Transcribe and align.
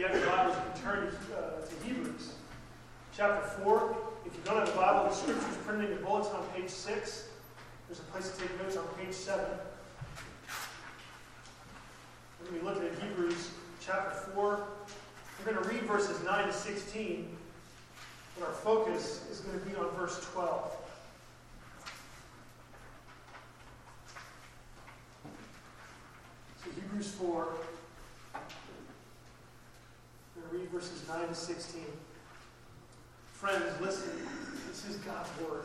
your 0.00 0.26
Bibles, 0.26 0.56
you 0.56 0.82
uh, 1.36 1.60
to 1.60 1.86
Hebrews 1.86 2.32
chapter 3.14 3.46
4. 3.62 3.96
If 4.24 4.34
you 4.34 4.40
don't 4.46 4.56
have 4.56 4.68
the 4.68 4.74
Bible, 4.74 5.10
the 5.10 5.14
scriptures 5.14 5.58
printed 5.66 5.90
in 5.90 5.96
your 5.98 6.06
bulletin 6.06 6.36
on 6.36 6.46
page 6.54 6.70
6. 6.70 7.28
There's 7.86 7.98
a 7.98 8.02
place 8.04 8.30
to 8.30 8.40
take 8.40 8.62
notes 8.62 8.78
on 8.78 8.84
page 8.98 9.12
7. 9.12 9.44
We're 12.38 12.46
going 12.46 12.60
to 12.60 12.64
be 12.64 12.66
looking 12.66 12.88
at 12.88 12.98
Hebrews 13.02 13.50
chapter 13.84 14.16
4. 14.32 14.66
We're 15.44 15.52
going 15.52 15.62
to 15.62 15.68
read 15.68 15.82
verses 15.82 16.24
9 16.24 16.46
to 16.46 16.52
16, 16.54 17.36
but 18.38 18.46
our 18.46 18.54
focus 18.54 19.26
is 19.30 19.40
going 19.40 19.60
to 19.60 19.66
be 19.66 19.76
on 19.76 19.90
verse 19.96 20.26
12. 20.32 20.76
So 26.64 26.70
Hebrews 26.70 27.10
4. 27.10 27.48
Read 30.52 30.68
verses 30.70 31.06
9 31.06 31.28
to 31.28 31.34
16. 31.34 31.82
Friends, 33.32 33.80
listen. 33.80 34.10
This 34.68 34.84
is 34.84 34.96
God's 34.96 35.28
word. 35.40 35.62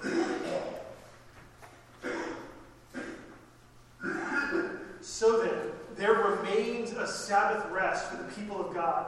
So 5.01 5.39
then, 5.39 5.71
there 5.95 6.13
remains 6.13 6.91
a 6.91 7.07
Sabbath 7.07 7.65
rest 7.71 8.11
for 8.11 8.17
the 8.17 8.31
people 8.33 8.63
of 8.63 8.75
God. 8.75 9.07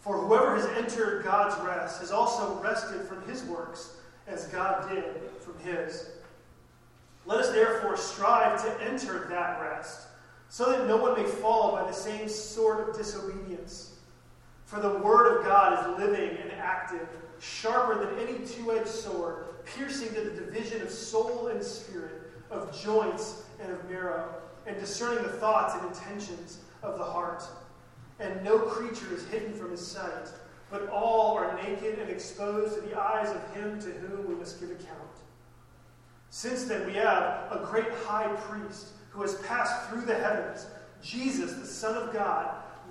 For 0.00 0.16
whoever 0.16 0.56
has 0.56 0.64
entered 0.78 1.22
God's 1.22 1.60
rest 1.62 2.00
has 2.00 2.10
also 2.10 2.58
rested 2.62 3.02
from 3.02 3.28
his 3.28 3.42
works, 3.44 3.96
as 4.26 4.46
God 4.46 4.88
did 4.88 5.04
from 5.40 5.58
his. 5.58 6.10
Let 7.26 7.40
us 7.40 7.50
therefore 7.50 7.98
strive 7.98 8.62
to 8.62 8.84
enter 8.88 9.26
that 9.28 9.60
rest, 9.60 10.06
so 10.48 10.70
that 10.70 10.86
no 10.86 10.96
one 10.96 11.20
may 11.20 11.28
fall 11.28 11.72
by 11.72 11.86
the 11.86 11.92
same 11.92 12.26
sort 12.28 12.88
of 12.88 12.96
disobedience. 12.96 13.95
For 14.66 14.80
the 14.80 14.98
word 14.98 15.38
of 15.38 15.44
God 15.44 15.78
is 15.78 15.98
living 15.98 16.36
and 16.42 16.52
active 16.52 17.08
sharper 17.38 18.04
than 18.04 18.18
any 18.18 18.44
two 18.44 18.72
edged 18.72 18.88
sword, 18.88 19.64
piercing 19.64 20.12
to 20.14 20.20
the 20.20 20.40
division 20.40 20.82
of 20.82 20.90
soul 20.90 21.48
and 21.48 21.62
spirit, 21.62 22.32
of 22.50 22.76
joints 22.78 23.44
and 23.60 23.72
of 23.72 23.88
marrow, 23.88 24.28
and 24.66 24.76
discerning 24.78 25.22
the 25.22 25.30
thoughts 25.30 25.74
and 25.74 25.86
intentions 25.86 26.58
of 26.82 26.98
the 26.98 27.04
heart. 27.04 27.44
And 28.18 28.42
no 28.44 28.58
creature 28.58 29.12
is 29.14 29.24
hidden 29.26 29.52
from 29.54 29.70
his 29.70 29.86
sight, 29.86 30.28
but 30.68 30.88
all 30.88 31.36
are 31.36 31.54
naked 31.62 32.00
and 32.00 32.10
exposed 32.10 32.74
to 32.74 32.80
the 32.80 33.00
eyes 33.00 33.30
of 33.30 33.54
him 33.54 33.80
to 33.80 33.90
whom 33.90 34.26
we 34.28 34.34
must 34.34 34.58
give 34.58 34.70
account. 34.70 34.96
Since 36.30 36.64
then, 36.64 36.86
we 36.86 36.94
have 36.94 37.52
a 37.52 37.64
great 37.70 37.92
high 38.04 38.28
priest 38.34 38.88
who 39.10 39.22
has 39.22 39.36
passed 39.42 39.88
through 39.88 40.02
the 40.02 40.14
heavens, 40.14 40.66
Jesus, 41.02 41.52
the 41.54 41.66
Son 41.66 41.96
of 41.96 42.12
God. 42.12 42.50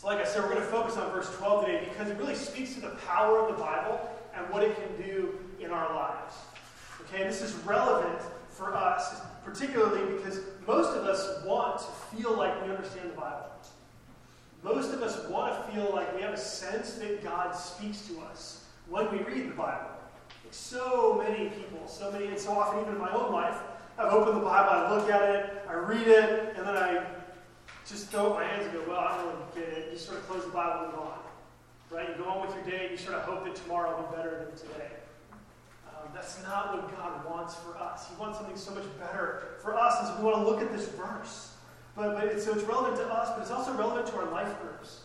So, 0.00 0.06
like 0.06 0.20
I 0.20 0.24
said, 0.24 0.42
we're 0.44 0.54
going 0.54 0.62
to 0.62 0.66
focus 0.66 0.96
on 0.96 1.12
verse 1.12 1.30
12 1.36 1.66
today 1.66 1.86
because 1.86 2.08
it 2.08 2.16
really 2.16 2.34
speaks 2.34 2.72
to 2.72 2.80
the 2.80 2.88
power 3.06 3.38
of 3.38 3.54
the 3.54 3.62
Bible 3.62 4.00
and 4.34 4.48
what 4.48 4.62
it 4.62 4.74
can 4.74 5.06
do 5.06 5.38
in 5.60 5.72
our 5.72 5.94
lives. 5.94 6.36
Okay, 7.02 7.22
this 7.24 7.42
is 7.42 7.52
relevant 7.66 8.18
for 8.48 8.74
us, 8.74 9.20
particularly 9.44 10.16
because 10.16 10.40
most 10.66 10.96
of 10.96 11.04
us 11.04 11.44
want 11.44 11.80
to 11.80 12.16
feel 12.16 12.34
like 12.34 12.64
we 12.64 12.70
understand 12.70 13.10
the 13.10 13.14
Bible. 13.14 13.44
Most 14.62 14.94
of 14.94 15.02
us 15.02 15.28
want 15.28 15.66
to 15.66 15.72
feel 15.74 15.90
like 15.92 16.14
we 16.16 16.22
have 16.22 16.32
a 16.32 16.38
sense 16.38 16.94
that 16.94 17.22
God 17.22 17.52
speaks 17.52 18.06
to 18.06 18.20
us 18.20 18.64
when 18.88 19.12
we 19.12 19.18
read 19.18 19.50
the 19.50 19.54
Bible. 19.54 19.90
Like 20.44 20.52
so 20.52 21.22
many 21.22 21.50
people, 21.50 21.86
so 21.86 22.10
many, 22.10 22.28
and 22.28 22.38
so 22.38 22.52
often, 22.52 22.80
even 22.80 22.94
in 22.94 22.98
my 22.98 23.12
own 23.12 23.32
life, 23.32 23.56
I've 23.98 24.14
opened 24.14 24.38
the 24.38 24.46
Bible, 24.46 24.70
I 24.70 24.96
look 24.96 25.10
at 25.10 25.28
it, 25.28 25.62
I 25.68 25.74
read 25.74 26.08
it, 26.08 26.56
and 26.56 26.66
then 26.66 26.78
I 26.78 27.04
just 27.86 28.08
throw 28.08 28.28
up 28.28 28.34
my 28.36 28.44
hands 28.44 28.64
and 28.64 28.72
go, 28.72 28.84
well, 28.88 29.00
You 30.00 30.06
sort 30.06 30.18
of 30.18 30.28
close 30.28 30.44
the 30.44 30.50
Bible 30.50 30.84
and 30.84 30.92
move 30.92 31.00
on. 31.00 31.18
Right? 31.90 32.08
You 32.08 32.24
go 32.24 32.30
on 32.30 32.46
with 32.46 32.56
your 32.56 32.64
day 32.64 32.86
and 32.86 32.92
you 32.92 32.96
sort 32.96 33.16
of 33.16 33.22
hope 33.22 33.44
that 33.44 33.54
tomorrow 33.54 33.94
will 33.94 34.08
be 34.08 34.16
better 34.16 34.46
than 34.46 34.56
today. 34.56 34.92
Um, 35.88 36.08
that's 36.14 36.42
not 36.42 36.72
what 36.72 36.96
God 36.96 37.28
wants 37.28 37.56
for 37.56 37.76
us. 37.76 38.08
He 38.08 38.18
wants 38.18 38.38
something 38.38 38.56
so 38.56 38.74
much 38.74 38.84
better 38.98 39.42
for 39.60 39.74
us, 39.74 40.08
so 40.08 40.16
we 40.16 40.24
want 40.24 40.36
to 40.36 40.50
look 40.50 40.62
at 40.62 40.72
this 40.72 40.88
verse. 40.88 41.54
But, 41.94 42.14
but 42.14 42.24
it's, 42.28 42.46
so 42.46 42.54
it's 42.54 42.62
relevant 42.62 42.96
to 42.96 43.12
us, 43.12 43.28
but 43.34 43.42
it's 43.42 43.50
also 43.50 43.74
relevant 43.74 44.06
to 44.06 44.16
our 44.16 44.30
life 44.30 44.58
groups. 44.62 45.00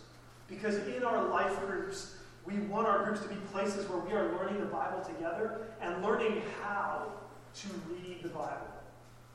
Because 0.47 0.75
in 0.87 1.03
our 1.03 1.27
life 1.27 1.59
groups, 1.65 2.15
we 2.45 2.59
want 2.59 2.87
our 2.87 3.03
groups 3.03 3.19
to 3.21 3.27
be 3.27 3.35
places 3.51 3.89
where 3.89 3.99
we 3.99 4.13
are 4.13 4.31
learning 4.37 4.61
the 4.61 4.67
Bible 4.67 5.01
together 5.01 5.59
and 5.81 6.01
learning 6.01 6.41
how 6.61 7.11
to 7.55 7.67
read 7.89 8.19
the 8.23 8.29
Bible 8.29 8.67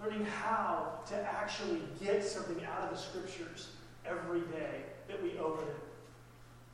learning 0.02 0.24
how 0.24 0.98
to 1.06 1.14
actually 1.14 1.82
get 2.02 2.24
something 2.24 2.64
out 2.64 2.84
of 2.84 2.90
the 2.90 2.96
scriptures 2.96 3.68
every 4.06 4.40
day 4.40 4.84
that 5.10 5.22
we 5.22 5.38
open 5.38 5.66
it. 5.66 5.76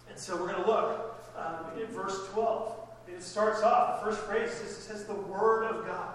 And 0.08 0.19
so 0.19 0.36
we're 0.36 0.52
going 0.52 0.62
to 0.62 0.69
look 0.69 1.16
um, 1.36 1.80
at 1.80 1.91
verse 1.91 2.28
12. 2.32 2.74
It 3.08 3.22
starts 3.22 3.62
off, 3.62 4.00
the 4.00 4.10
first 4.10 4.20
phrase 4.22 4.50
says 4.50 5.04
the 5.04 5.14
Word 5.14 5.64
of 5.64 5.86
God. 5.86 6.14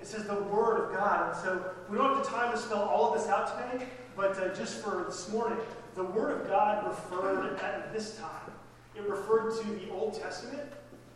It 0.00 0.06
says 0.06 0.24
the 0.26 0.42
Word 0.42 0.84
of 0.84 0.96
God. 0.96 1.32
And 1.32 1.42
so 1.42 1.70
we 1.88 1.96
don't 1.96 2.14
have 2.14 2.24
the 2.24 2.30
time 2.30 2.52
to 2.52 2.58
spell 2.58 2.82
all 2.82 3.12
of 3.12 3.20
this 3.20 3.28
out 3.28 3.70
today, 3.70 3.86
but 4.16 4.36
uh, 4.38 4.54
just 4.54 4.82
for 4.82 5.04
this 5.06 5.30
morning, 5.30 5.58
the 5.94 6.04
Word 6.04 6.40
of 6.40 6.48
God 6.48 6.86
referred 6.86 7.58
at 7.60 7.92
this 7.92 8.18
time. 8.18 8.52
It 8.96 9.08
referred 9.08 9.60
to 9.60 9.68
the 9.68 9.90
Old 9.90 10.14
Testament, 10.20 10.68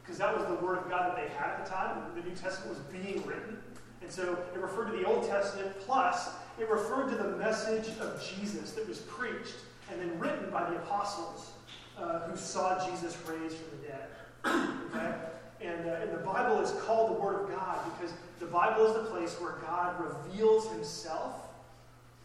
because 0.02 0.18
that 0.18 0.36
was 0.36 0.46
the 0.46 0.64
Word 0.64 0.78
of 0.78 0.88
God 0.88 1.10
that 1.10 1.16
they 1.16 1.34
had 1.34 1.50
at 1.50 1.64
the 1.64 1.70
time. 1.70 2.02
The 2.14 2.22
New 2.22 2.34
Testament 2.34 2.70
was 2.70 2.78
being 3.00 3.26
written. 3.26 3.58
And 4.00 4.10
so 4.10 4.38
it 4.54 4.58
referred 4.58 4.90
to 4.92 4.96
the 4.96 5.04
Old 5.04 5.28
Testament, 5.28 5.78
plus 5.80 6.30
it 6.58 6.68
referred 6.68 7.08
to 7.10 7.16
the 7.16 7.36
message 7.36 7.88
of 7.98 8.22
Jesus 8.22 8.72
that 8.72 8.88
was 8.88 8.98
preached 8.98 9.54
and 9.90 10.00
then 10.00 10.18
written 10.18 10.50
by 10.50 10.68
the 10.70 10.76
apostles 10.76 11.52
uh, 11.98 12.20
who 12.20 12.36
saw 12.36 12.84
Jesus 12.88 13.16
raised 13.26 13.56
from 13.56 13.78
the 13.78 13.86
dead. 13.88 14.08
okay? 14.94 15.14
And, 15.60 15.88
uh, 15.88 15.94
and 16.02 16.12
the 16.12 16.22
Bible 16.24 16.60
is 16.60 16.70
called 16.82 17.16
the 17.16 17.20
Word 17.20 17.42
of 17.42 17.50
God 17.50 17.78
because 17.96 18.14
the 18.38 18.46
Bible 18.46 18.86
is 18.86 18.94
the 18.94 19.10
place 19.10 19.34
where 19.40 19.56
God 19.66 19.96
reveals 20.00 20.70
himself 20.70 21.48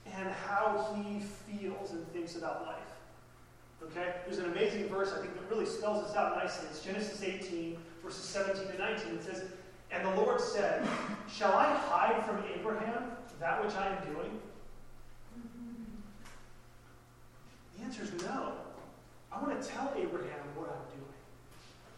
and 0.06 0.30
how 0.48 0.96
he 0.96 1.20
feels 1.20 1.92
and 1.92 2.08
thinks 2.12 2.36
about 2.36 2.66
life. 2.66 2.78
Okay? 3.84 4.14
There's 4.26 4.38
an 4.38 4.46
amazing 4.46 4.88
verse 4.88 5.14
I 5.18 5.22
think 5.22 5.34
that 5.34 5.50
really 5.50 5.66
spells 5.66 6.06
this 6.06 6.16
out 6.16 6.36
nicely. 6.38 6.68
It's 6.70 6.84
Genesis 6.84 7.24
18, 7.24 7.78
verses 8.04 8.24
17 8.24 8.68
to 8.68 8.78
19. 8.78 9.16
It 9.16 9.24
says, 9.24 9.44
and 9.92 10.06
the 10.06 10.22
Lord 10.22 10.42
said, 10.42 10.88
Shall 11.32 11.54
I 11.54 11.74
hide 11.74 12.26
from 12.26 12.44
Abraham 12.54 13.12
that 13.40 13.64
which 13.64 13.76
I 13.76 13.88
am 13.88 14.14
doing? 14.14 14.40
The 17.78 17.83
answer 17.94 18.16
is 18.16 18.24
no. 18.24 18.54
I 19.32 19.42
want 19.42 19.62
to 19.62 19.68
tell 19.68 19.92
Abraham 19.96 20.46
what 20.56 20.70
I'm 20.70 20.98
doing. 20.98 21.14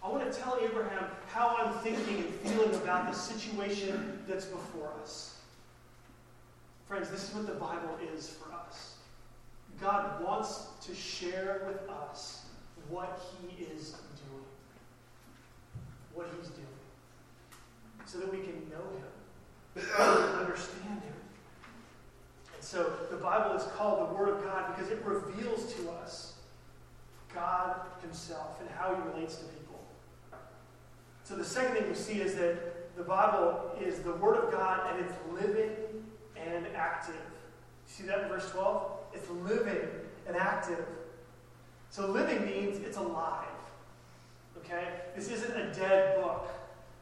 I 0.04 0.10
want 0.10 0.32
to 0.32 0.40
tell 0.40 0.58
Abraham 0.62 1.06
how 1.28 1.56
I'm 1.58 1.74
thinking 1.80 2.18
and 2.18 2.34
feeling 2.36 2.76
about 2.76 3.08
the 3.08 3.18
situation 3.18 4.20
that's 4.28 4.46
before 4.46 4.92
us. 5.02 5.38
Friends, 6.88 7.10
this 7.10 7.30
is 7.30 7.36
what 7.36 7.48
the 7.48 7.54
Bible 7.54 7.98
is 8.14 8.30
for 8.30 8.54
us. 8.54 8.96
God 9.82 10.24
wants 10.24 10.68
to 10.86 10.94
share 10.94 11.62
with 11.66 11.90
us 11.90 12.46
what 12.90 13.22
he 13.42 13.64
is 13.64 13.92
doing. 13.92 14.46
What 16.14 16.28
he's 16.38 16.50
doing 16.50 16.66
so 18.06 18.20
that 18.20 18.32
we 18.32 18.40
can 18.40 18.54
know 18.70 18.86
Him, 18.96 19.90
understand 20.40 21.02
Him. 21.02 21.25
So 22.66 22.92
the 23.12 23.18
Bible 23.18 23.56
is 23.56 23.62
called 23.78 24.10
the 24.10 24.16
Word 24.16 24.30
of 24.30 24.44
God 24.44 24.76
because 24.76 24.92
it 24.92 25.00
reveals 25.06 25.72
to 25.76 25.92
us 25.92 26.34
God 27.32 27.82
Himself 28.02 28.60
and 28.60 28.68
how 28.72 28.96
He 28.96 29.02
relates 29.12 29.36
to 29.36 29.46
people. 29.46 29.80
So 31.24 31.36
the 31.36 31.46
second 31.46 31.76
thing 31.76 31.88
we 31.88 31.94
see 31.94 32.22
is 32.22 32.34
that 32.38 32.98
the 32.98 33.04
Bible 33.04 33.72
is 33.80 34.00
the 34.00 34.14
Word 34.14 34.38
of 34.38 34.52
God 34.52 34.82
and 34.90 35.06
it's 35.06 35.14
living 35.40 35.70
and 36.36 36.66
active. 36.76 37.14
See 37.86 38.06
that 38.06 38.22
in 38.22 38.30
verse 38.30 38.50
12? 38.50 38.92
It's 39.14 39.30
living 39.30 39.88
and 40.28 40.36
active. 40.36 40.84
So 41.92 42.08
living 42.08 42.48
means 42.48 42.80
it's 42.80 42.98
alive. 42.98 43.46
Okay? 44.58 44.88
This 45.16 45.30
isn't 45.30 45.56
a 45.56 45.72
dead 45.72 46.20
book. 46.20 46.50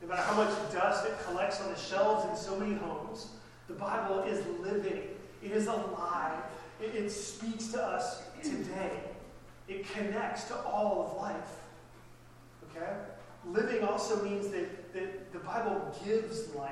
No 0.01 0.09
matter 0.09 0.23
how 0.23 0.43
much 0.43 0.53
dust 0.73 1.05
it 1.05 1.13
collects 1.25 1.61
on 1.61 1.71
the 1.71 1.79
shelves 1.79 2.29
in 2.29 2.35
so 2.35 2.59
many 2.59 2.73
homes, 2.75 3.29
the 3.69 3.75
Bible 3.75 4.23
is 4.23 4.45
living. 4.59 5.03
It 5.43 5.51
is 5.51 5.67
alive. 5.67 6.39
It, 6.81 6.95
it 6.95 7.09
speaks 7.09 7.67
to 7.69 7.83
us 7.83 8.23
today. 8.41 8.99
It 9.67 9.89
connects 9.91 10.45
to 10.45 10.57
all 10.61 11.11
of 11.11 11.21
life. 11.21 11.59
Okay? 12.69 12.93
Living 13.45 13.83
also 13.83 14.23
means 14.23 14.47
that, 14.49 14.93
that 14.93 15.33
the 15.33 15.39
Bible 15.39 15.93
gives 16.05 16.53
life. 16.55 16.71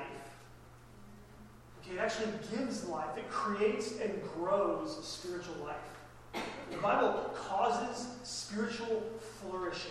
Okay, 1.82 1.96
it 1.96 2.00
actually 2.00 2.32
gives 2.56 2.86
life. 2.88 3.16
It 3.16 3.28
creates 3.28 3.98
and 4.00 4.20
grows 4.34 5.04
spiritual 5.04 5.56
life. 5.64 6.42
The 6.70 6.78
Bible 6.78 7.30
causes 7.34 8.06
spiritual 8.22 9.02
flourishing. 9.40 9.90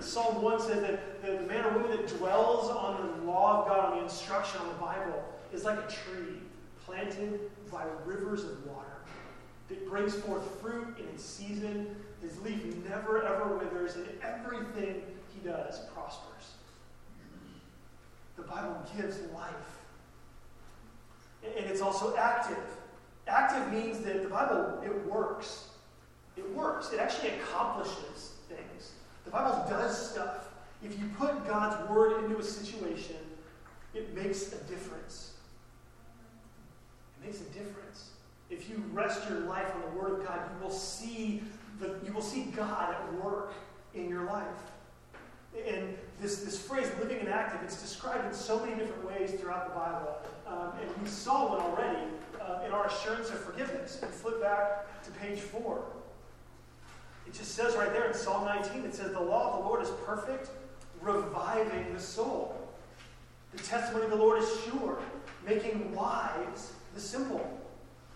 Psalm 0.00 0.42
1 0.42 0.60
says 0.60 0.80
that 0.82 1.22
the 1.22 1.46
man 1.46 1.64
or 1.64 1.78
woman 1.78 1.90
that 1.90 2.08
dwells 2.18 2.68
on 2.70 3.20
the 3.20 3.26
law 3.26 3.62
of 3.62 3.68
God, 3.68 3.92
on 3.92 3.98
the 3.98 4.02
instruction 4.02 4.60
on 4.60 4.68
the 4.68 4.74
Bible, 4.74 5.24
is 5.52 5.64
like 5.64 5.78
a 5.78 5.88
tree 5.88 6.38
planted 6.90 7.40
by 7.70 7.84
rivers 8.04 8.44
of 8.44 8.66
water 8.66 8.86
that 9.68 9.88
brings 9.88 10.14
forth 10.14 10.44
fruit 10.60 10.96
in 10.98 11.06
its 11.06 11.24
season. 11.24 11.94
His 12.20 12.38
leaf 12.40 12.62
never 12.88 13.24
ever 13.24 13.56
withers, 13.56 13.94
and 13.94 14.06
everything 14.22 15.02
he 15.32 15.48
does 15.48 15.80
prospers. 15.94 16.54
The 18.36 18.42
Bible 18.42 18.76
gives 18.96 19.18
life. 19.32 19.54
And 21.44 21.66
it's 21.66 21.80
also 21.80 22.16
active. 22.16 22.58
Active 23.26 23.72
means 23.72 24.00
that 24.00 24.22
the 24.22 24.28
Bible, 24.28 24.80
it 24.84 25.06
works. 25.06 25.68
It 26.36 26.48
works. 26.54 26.92
It 26.92 26.98
actually 26.98 27.30
accomplishes 27.30 28.34
things. 28.48 28.92
The 29.24 29.30
Bible 29.30 29.64
does 29.68 30.10
stuff. 30.10 30.48
If 30.82 30.98
you 30.98 31.06
put 31.18 31.46
God's 31.46 31.88
word 31.88 32.24
into 32.24 32.38
a 32.38 32.42
situation, 32.42 33.16
it 33.94 34.14
makes 34.14 34.52
a 34.52 34.56
difference. 34.64 35.29
It 37.20 37.26
makes 37.26 37.40
a 37.40 37.44
difference. 37.44 38.10
If 38.50 38.68
you 38.68 38.82
rest 38.92 39.28
your 39.28 39.40
life 39.40 39.72
on 39.74 39.82
the 39.82 40.00
word 40.00 40.20
of 40.20 40.26
God, 40.26 40.40
you 40.50 40.64
will 40.64 40.72
see 40.72 41.42
the, 41.78 41.94
you 42.04 42.12
will 42.12 42.22
see 42.22 42.44
God 42.56 42.94
at 42.94 43.24
work 43.24 43.52
in 43.94 44.08
your 44.08 44.24
life. 44.24 44.46
And 45.66 45.96
this, 46.20 46.42
this 46.42 46.60
phrase, 46.60 46.88
living 47.00 47.18
and 47.18 47.28
active, 47.28 47.60
it's 47.64 47.80
described 47.80 48.26
in 48.26 48.32
so 48.32 48.58
many 48.60 48.76
different 48.76 49.04
ways 49.06 49.32
throughout 49.32 49.68
the 49.68 49.74
Bible. 49.74 50.16
Um, 50.46 50.72
and 50.80 51.02
we 51.02 51.08
saw 51.08 51.48
one 51.48 51.60
already 51.60 52.06
uh, 52.40 52.64
in 52.66 52.72
our 52.72 52.86
assurance 52.86 53.30
of 53.30 53.40
forgiveness. 53.40 53.98
You 54.00 54.08
flip 54.08 54.40
back 54.40 55.02
to 55.04 55.10
page 55.12 55.40
4. 55.40 55.82
It 57.26 57.34
just 57.34 57.54
says 57.54 57.74
right 57.76 57.92
there 57.92 58.08
in 58.08 58.14
Psalm 58.14 58.44
19, 58.44 58.84
it 58.84 58.94
says, 58.94 59.12
The 59.12 59.20
law 59.20 59.52
of 59.52 59.62
the 59.62 59.68
Lord 59.68 59.82
is 59.82 59.90
perfect, 60.04 60.50
reviving 61.00 61.94
the 61.94 62.00
soul. 62.00 62.68
The 63.52 63.58
testimony 63.58 64.04
of 64.04 64.10
the 64.10 64.16
Lord 64.16 64.42
is 64.42 64.48
sure, 64.64 64.98
making 65.44 65.94
wise 65.94 66.72
the 66.94 67.00
simple. 67.00 67.58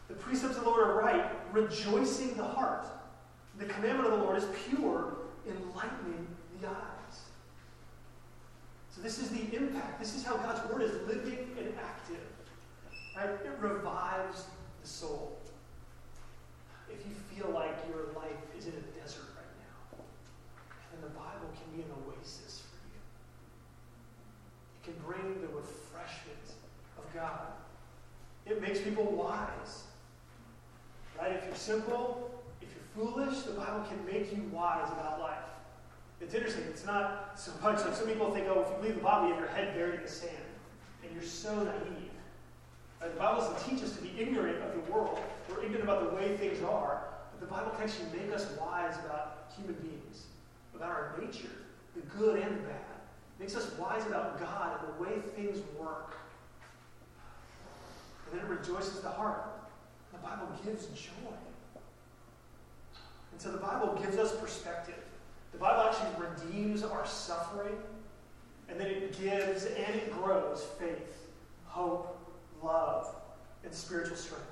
The 0.08 0.14
precepts 0.14 0.56
of 0.56 0.64
the 0.64 0.70
Lord 0.70 0.86
are 0.86 1.00
right, 1.00 1.30
rejoicing 1.52 2.36
the 2.36 2.44
heart. 2.44 2.86
The 3.58 3.66
commandment 3.66 4.12
of 4.12 4.18
the 4.18 4.24
Lord 4.24 4.36
is 4.36 4.46
pure, 4.68 5.16
enlightening 5.46 6.26
the 6.60 6.68
eyes. 6.68 7.20
So 8.90 9.00
this 9.00 9.18
is 9.18 9.30
the 9.30 9.56
impact. 9.56 9.98
This 9.98 10.14
is 10.14 10.24
how 10.24 10.36
God's 10.36 10.68
word 10.70 10.82
is 10.82 10.92
living 11.08 11.48
and 11.58 11.72
active. 11.82 12.20
Right? 13.16 13.30
It 13.30 13.58
revives 13.60 14.44
the 14.82 14.88
soul. 14.88 15.38
If 16.90 17.04
you 17.06 17.14
feel 17.34 17.52
like 17.52 17.76
your 17.88 18.12
life 18.14 18.36
is 18.56 18.66
in 18.66 18.72
a 18.72 19.00
desert 19.00 19.26
right 19.34 19.54
now, 19.58 19.98
then 20.92 21.00
the 21.02 21.08
Bible 21.08 21.50
can 21.54 21.76
be 21.76 21.82
an 21.82 21.90
oasis 22.06 22.62
for 22.70 22.76
you. 22.92 23.00
It 24.78 24.84
can 24.84 24.94
bring 25.04 25.40
the 25.40 25.48
refreshment 25.48 26.54
of 26.98 27.14
God. 27.14 27.52
It 28.46 28.60
makes 28.60 28.80
people 28.80 29.04
wise. 29.04 29.84
Right? 31.18 31.32
If 31.32 31.44
you're 31.46 31.54
simple, 31.54 32.30
if 32.60 32.68
you're 32.74 33.06
foolish, 33.06 33.42
the 33.42 33.52
Bible 33.52 33.84
can 33.88 34.04
make 34.04 34.34
you 34.34 34.42
wise 34.52 34.90
about 34.92 35.20
life. 35.20 35.38
It's 36.20 36.34
interesting. 36.34 36.64
It's 36.68 36.84
not 36.84 37.32
so 37.36 37.52
much 37.62 37.84
like 37.84 37.94
some 37.94 38.06
people 38.06 38.30
think, 38.32 38.46
oh, 38.48 38.60
if 38.62 38.68
you 38.68 38.88
leave 38.88 38.96
the 38.96 39.04
Bible, 39.04 39.28
you 39.28 39.34
have 39.34 39.42
your 39.42 39.50
head 39.50 39.74
buried 39.74 39.96
in 39.96 40.02
the 40.02 40.08
sand. 40.08 40.32
And 41.02 41.12
you're 41.12 41.22
so 41.22 41.54
naive. 41.54 42.10
Right? 43.00 43.12
The 43.12 43.18
Bible 43.18 43.40
doesn't 43.42 43.70
teach 43.70 43.82
us 43.84 43.96
to 43.96 44.02
be 44.02 44.12
ignorant 44.18 44.62
of 44.62 44.74
the 44.74 44.92
world. 44.92 45.18
We're 45.48 45.62
ignorant 45.62 45.84
about 45.84 46.10
the 46.10 46.16
way 46.16 46.36
things 46.36 46.62
are. 46.62 47.04
But 47.32 47.48
the 47.48 47.54
Bible 47.54 47.70
can 47.72 47.84
actually 47.84 48.18
make 48.18 48.34
us 48.34 48.50
wise 48.60 48.96
about 49.04 49.50
human 49.56 49.74
beings, 49.74 50.24
about 50.74 50.90
our 50.90 51.14
nature, 51.20 51.50
the 51.94 52.02
good 52.16 52.40
and 52.40 52.58
the 52.58 52.62
bad. 52.62 52.80
It 53.38 53.40
makes 53.40 53.56
us 53.56 53.76
wise 53.78 54.06
about 54.06 54.38
God 54.38 54.78
and 54.80 54.94
the 54.94 55.02
way 55.02 55.20
things 55.34 55.60
work. 55.78 56.14
And 58.30 58.40
then 58.40 58.46
it 58.46 58.50
rejoices 58.50 59.00
the 59.00 59.10
heart. 59.10 59.44
The 60.12 60.18
Bible 60.18 60.48
gives 60.64 60.86
joy. 60.86 61.34
And 63.32 63.40
so 63.40 63.50
the 63.50 63.58
Bible 63.58 63.98
gives 64.00 64.16
us 64.16 64.36
perspective. 64.36 65.02
The 65.52 65.58
Bible 65.58 65.82
actually 65.82 66.26
redeems 66.26 66.82
our 66.82 67.06
suffering, 67.06 67.76
and 68.68 68.78
then 68.78 68.86
it 68.86 69.20
gives 69.20 69.66
and 69.66 69.94
it 69.94 70.12
grows 70.12 70.64
faith, 70.78 71.28
hope, 71.66 72.18
love, 72.62 73.14
and 73.64 73.74
spiritual 73.74 74.16
strength. 74.16 74.44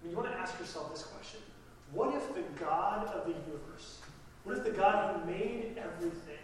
I 0.00 0.04
mean, 0.04 0.10
you 0.12 0.16
want 0.16 0.30
to 0.30 0.38
ask 0.38 0.58
yourself 0.58 0.90
this 0.92 1.02
question 1.02 1.40
What 1.92 2.14
if 2.14 2.34
the 2.34 2.42
God 2.60 3.06
of 3.08 3.26
the 3.26 3.32
universe, 3.32 3.98
what 4.44 4.56
if 4.56 4.64
the 4.64 4.70
God 4.70 5.16
who 5.16 5.26
made 5.26 5.76
everything 5.78 6.36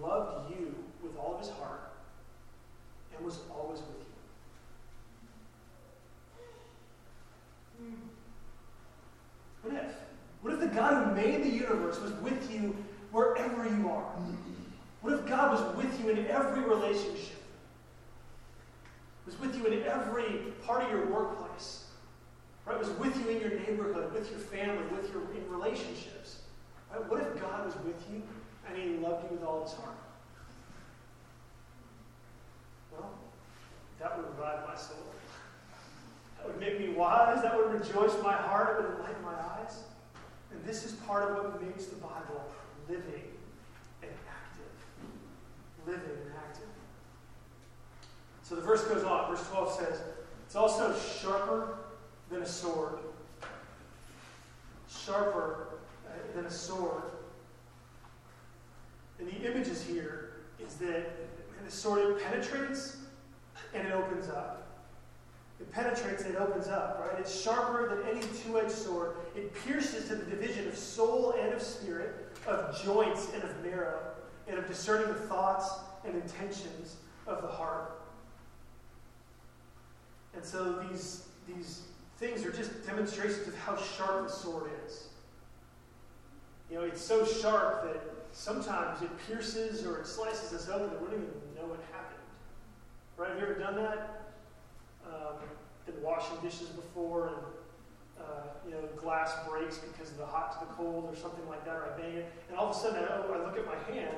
loved 0.00 0.50
you 0.50 0.74
with 1.02 1.16
all 1.16 1.34
of 1.34 1.40
his 1.40 1.50
heart 1.50 1.92
and 3.16 3.24
was 3.24 3.40
always 3.50 3.80
with 3.80 3.98
you? 4.00 4.09
What 9.62 9.74
if? 9.74 9.94
What 10.42 10.54
if 10.54 10.60
the 10.60 10.68
God 10.68 11.04
who 11.04 11.14
made 11.14 11.42
the 11.42 11.50
universe 11.50 12.00
was 12.00 12.12
with 12.14 12.50
you 12.50 12.74
wherever 13.12 13.64
you 13.64 13.90
are? 13.90 14.12
What 15.02 15.14
if 15.14 15.26
God 15.26 15.52
was 15.52 15.76
with 15.76 16.00
you 16.00 16.10
in 16.10 16.26
every 16.26 16.62
relationship? 16.62 17.42
Was 19.26 19.38
with 19.38 19.56
you 19.56 19.66
in 19.66 19.82
every 19.84 20.52
part 20.66 20.84
of 20.84 20.90
your 20.90 21.06
workplace? 21.06 21.84
Right? 22.66 22.78
Was 22.78 22.90
with 22.90 23.16
you 23.18 23.28
in 23.28 23.40
your 23.40 23.58
neighborhood, 23.60 24.12
with 24.12 24.30
your 24.30 24.40
family, 24.40 24.82
with 24.90 25.10
your 25.12 25.22
in 25.34 25.50
relationships? 25.50 26.40
Right? 26.90 27.08
What 27.08 27.20
if 27.20 27.40
God 27.40 27.66
was 27.66 27.74
with 27.84 28.02
you 28.10 28.22
and 28.68 28.76
He 28.76 28.96
loved 28.98 29.30
you 29.30 29.36
with 29.36 29.46
all 29.46 29.62
His 29.62 29.72
heart? 29.72 29.96
Well, 32.92 33.10
that 34.00 34.16
would 34.16 34.26
revive 34.26 34.66
my 34.66 34.76
soul. 34.76 34.96
That 36.40 36.48
would 36.48 36.60
make 36.60 36.80
me 36.80 36.88
wise. 36.88 37.42
That 37.42 37.56
would 37.56 37.72
rejoice 37.72 38.14
my 38.22 38.32
heart. 38.32 38.78
It 38.78 38.82
would 38.82 38.98
enlighten 38.98 39.22
my 39.22 39.34
eyes. 39.34 39.82
And 40.50 40.64
this 40.64 40.84
is 40.84 40.92
part 40.92 41.30
of 41.30 41.36
what 41.36 41.62
makes 41.62 41.86
the 41.86 41.96
Bible 41.96 42.44
living 42.88 43.24
and 44.02 44.10
active. 44.28 44.72
Living 45.86 46.16
and 46.24 46.32
active. 46.36 46.68
So 48.42 48.54
the 48.54 48.62
verse 48.62 48.84
goes 48.84 49.04
on. 49.04 49.30
Verse 49.30 49.46
12 49.48 49.72
says, 49.72 50.00
It's 50.46 50.56
also 50.56 50.96
sharper 50.98 51.78
than 52.30 52.42
a 52.42 52.46
sword. 52.46 53.00
Sharper 54.88 55.68
uh, 56.06 56.34
than 56.34 56.46
a 56.46 56.50
sword. 56.50 57.02
And 59.18 59.28
the 59.28 59.50
images 59.50 59.82
here 59.82 60.32
is 60.58 60.76
that 60.76 61.12
the 61.64 61.70
sword 61.70 62.00
it 62.00 62.24
penetrates 62.24 62.96
and 63.74 63.86
it 63.86 63.92
opens 63.92 64.28
up. 64.28 64.69
It 65.60 65.70
penetrates 65.72 66.22
and 66.24 66.34
it 66.34 66.40
opens 66.40 66.68
up, 66.68 67.06
right? 67.06 67.20
It's 67.20 67.38
sharper 67.38 67.94
than 67.94 68.08
any 68.08 68.26
two 68.42 68.58
edged 68.58 68.70
sword. 68.70 69.16
It 69.36 69.54
pierces 69.64 70.08
to 70.08 70.16
the 70.16 70.24
division 70.24 70.66
of 70.66 70.76
soul 70.76 71.34
and 71.38 71.52
of 71.52 71.60
spirit, 71.60 72.36
of 72.46 72.82
joints 72.82 73.28
and 73.34 73.42
of 73.42 73.62
marrow, 73.62 74.00
and 74.48 74.58
of 74.58 74.66
discerning 74.66 75.08
the 75.08 75.20
thoughts 75.20 75.70
and 76.04 76.14
intentions 76.14 76.96
of 77.26 77.42
the 77.42 77.48
heart. 77.48 78.00
And 80.34 80.44
so 80.44 80.82
these, 80.88 81.26
these 81.46 81.82
things 82.18 82.44
are 82.44 82.52
just 82.52 82.86
demonstrations 82.86 83.46
of 83.46 83.56
how 83.58 83.76
sharp 83.76 84.28
the 84.28 84.32
sword 84.32 84.70
is. 84.86 85.08
You 86.70 86.76
know, 86.76 86.84
it's 86.84 87.02
so 87.02 87.26
sharp 87.26 87.84
that 87.84 88.00
sometimes 88.32 89.02
it 89.02 89.10
pierces 89.26 89.84
or 89.84 89.98
it 89.98 90.06
slices 90.06 90.52
us 90.52 90.68
open 90.68 90.96
and 90.96 91.00
we 91.00 91.08
don't 91.08 91.22
even 91.22 91.34
know 91.56 91.68
what 91.68 91.80
happened. 91.92 92.20
Right? 93.16 93.28
Have 93.30 93.38
you 93.38 93.44
ever 93.44 93.54
done 93.54 93.76
that? 93.76 94.29
Um, 95.10 95.34
been 95.86 96.02
washing 96.02 96.36
dishes 96.42 96.68
before 96.68 97.28
and 97.28 97.36
uh, 98.20 98.42
you 98.64 98.72
know 98.72 98.80
glass 98.96 99.32
breaks 99.48 99.78
because 99.78 100.10
of 100.10 100.18
the 100.18 100.26
hot 100.26 100.52
to 100.52 100.66
the 100.66 100.72
cold 100.74 101.08
or 101.10 101.16
something 101.16 101.46
like 101.48 101.64
that, 101.64 101.74
or 101.74 101.92
I 101.92 102.00
bang 102.00 102.14
it, 102.16 102.32
and 102.48 102.56
all 102.56 102.70
of 102.70 102.76
a 102.76 102.78
sudden 102.78 103.02
I, 103.02 103.16
I 103.16 103.38
look 103.44 103.56
at 103.56 103.66
my 103.66 103.78
hand, 103.92 104.16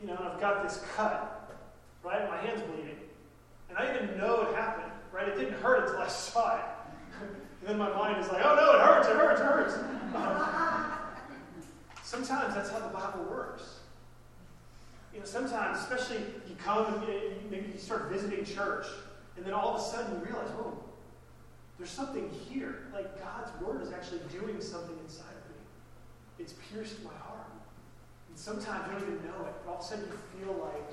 you 0.00 0.06
know, 0.06 0.16
and 0.16 0.28
I've 0.28 0.40
got 0.40 0.62
this 0.62 0.82
cut, 0.94 1.50
right? 2.02 2.28
My 2.30 2.38
hand's 2.38 2.62
bleeding, 2.62 2.98
and 3.68 3.78
I 3.78 3.92
didn't 3.92 4.16
know 4.16 4.42
it 4.42 4.54
happened, 4.54 4.92
right? 5.12 5.28
It 5.28 5.36
didn't 5.36 5.60
hurt 5.60 5.84
until 5.84 6.00
I 6.00 6.08
saw 6.08 6.56
it. 6.56 6.64
and 7.60 7.68
then 7.68 7.78
my 7.78 7.90
mind 7.90 8.24
is 8.24 8.30
like, 8.30 8.42
oh 8.44 8.54
no, 8.54 8.74
it 8.74 8.80
hurts, 8.80 9.08
it 9.08 9.16
hurts, 9.16 9.40
it 9.40 9.46
hurts. 9.46 9.74
Sometimes 12.08 12.54
that's 12.54 12.70
how 12.70 12.78
the 12.78 12.88
Bible 12.88 13.26
works. 13.30 13.80
You 15.12 15.20
know, 15.20 15.26
sometimes, 15.26 15.78
especially 15.80 16.18
you 16.48 16.54
come 16.56 16.86
and 16.86 17.50
maybe 17.50 17.72
you 17.72 17.78
start 17.78 18.08
visiting 18.10 18.44
church, 18.44 18.86
and 19.38 19.46
then 19.46 19.54
all 19.54 19.74
of 19.74 19.80
a 19.80 19.84
sudden 19.84 20.18
you 20.18 20.26
realize, 20.26 20.50
whoa, 20.58 20.76
there's 21.78 21.90
something 21.90 22.28
here. 22.28 22.90
Like 22.92 23.22
God's 23.22 23.54
word 23.62 23.80
is 23.82 23.92
actually 23.92 24.20
doing 24.34 24.60
something 24.60 24.98
inside 24.98 25.30
of 25.30 25.54
me. 25.54 25.62
It's 26.40 26.54
pierced 26.68 27.04
my 27.04 27.14
heart. 27.22 27.46
And 28.28 28.36
sometimes 28.36 28.86
you 28.86 28.98
don't 28.98 29.02
even 29.14 29.24
know 29.30 29.46
it, 29.46 29.54
but 29.64 29.70
all 29.70 29.78
of 29.78 29.84
a 29.84 29.86
sudden 29.86 30.10
you 30.10 30.44
feel 30.44 30.58
like 30.58 30.90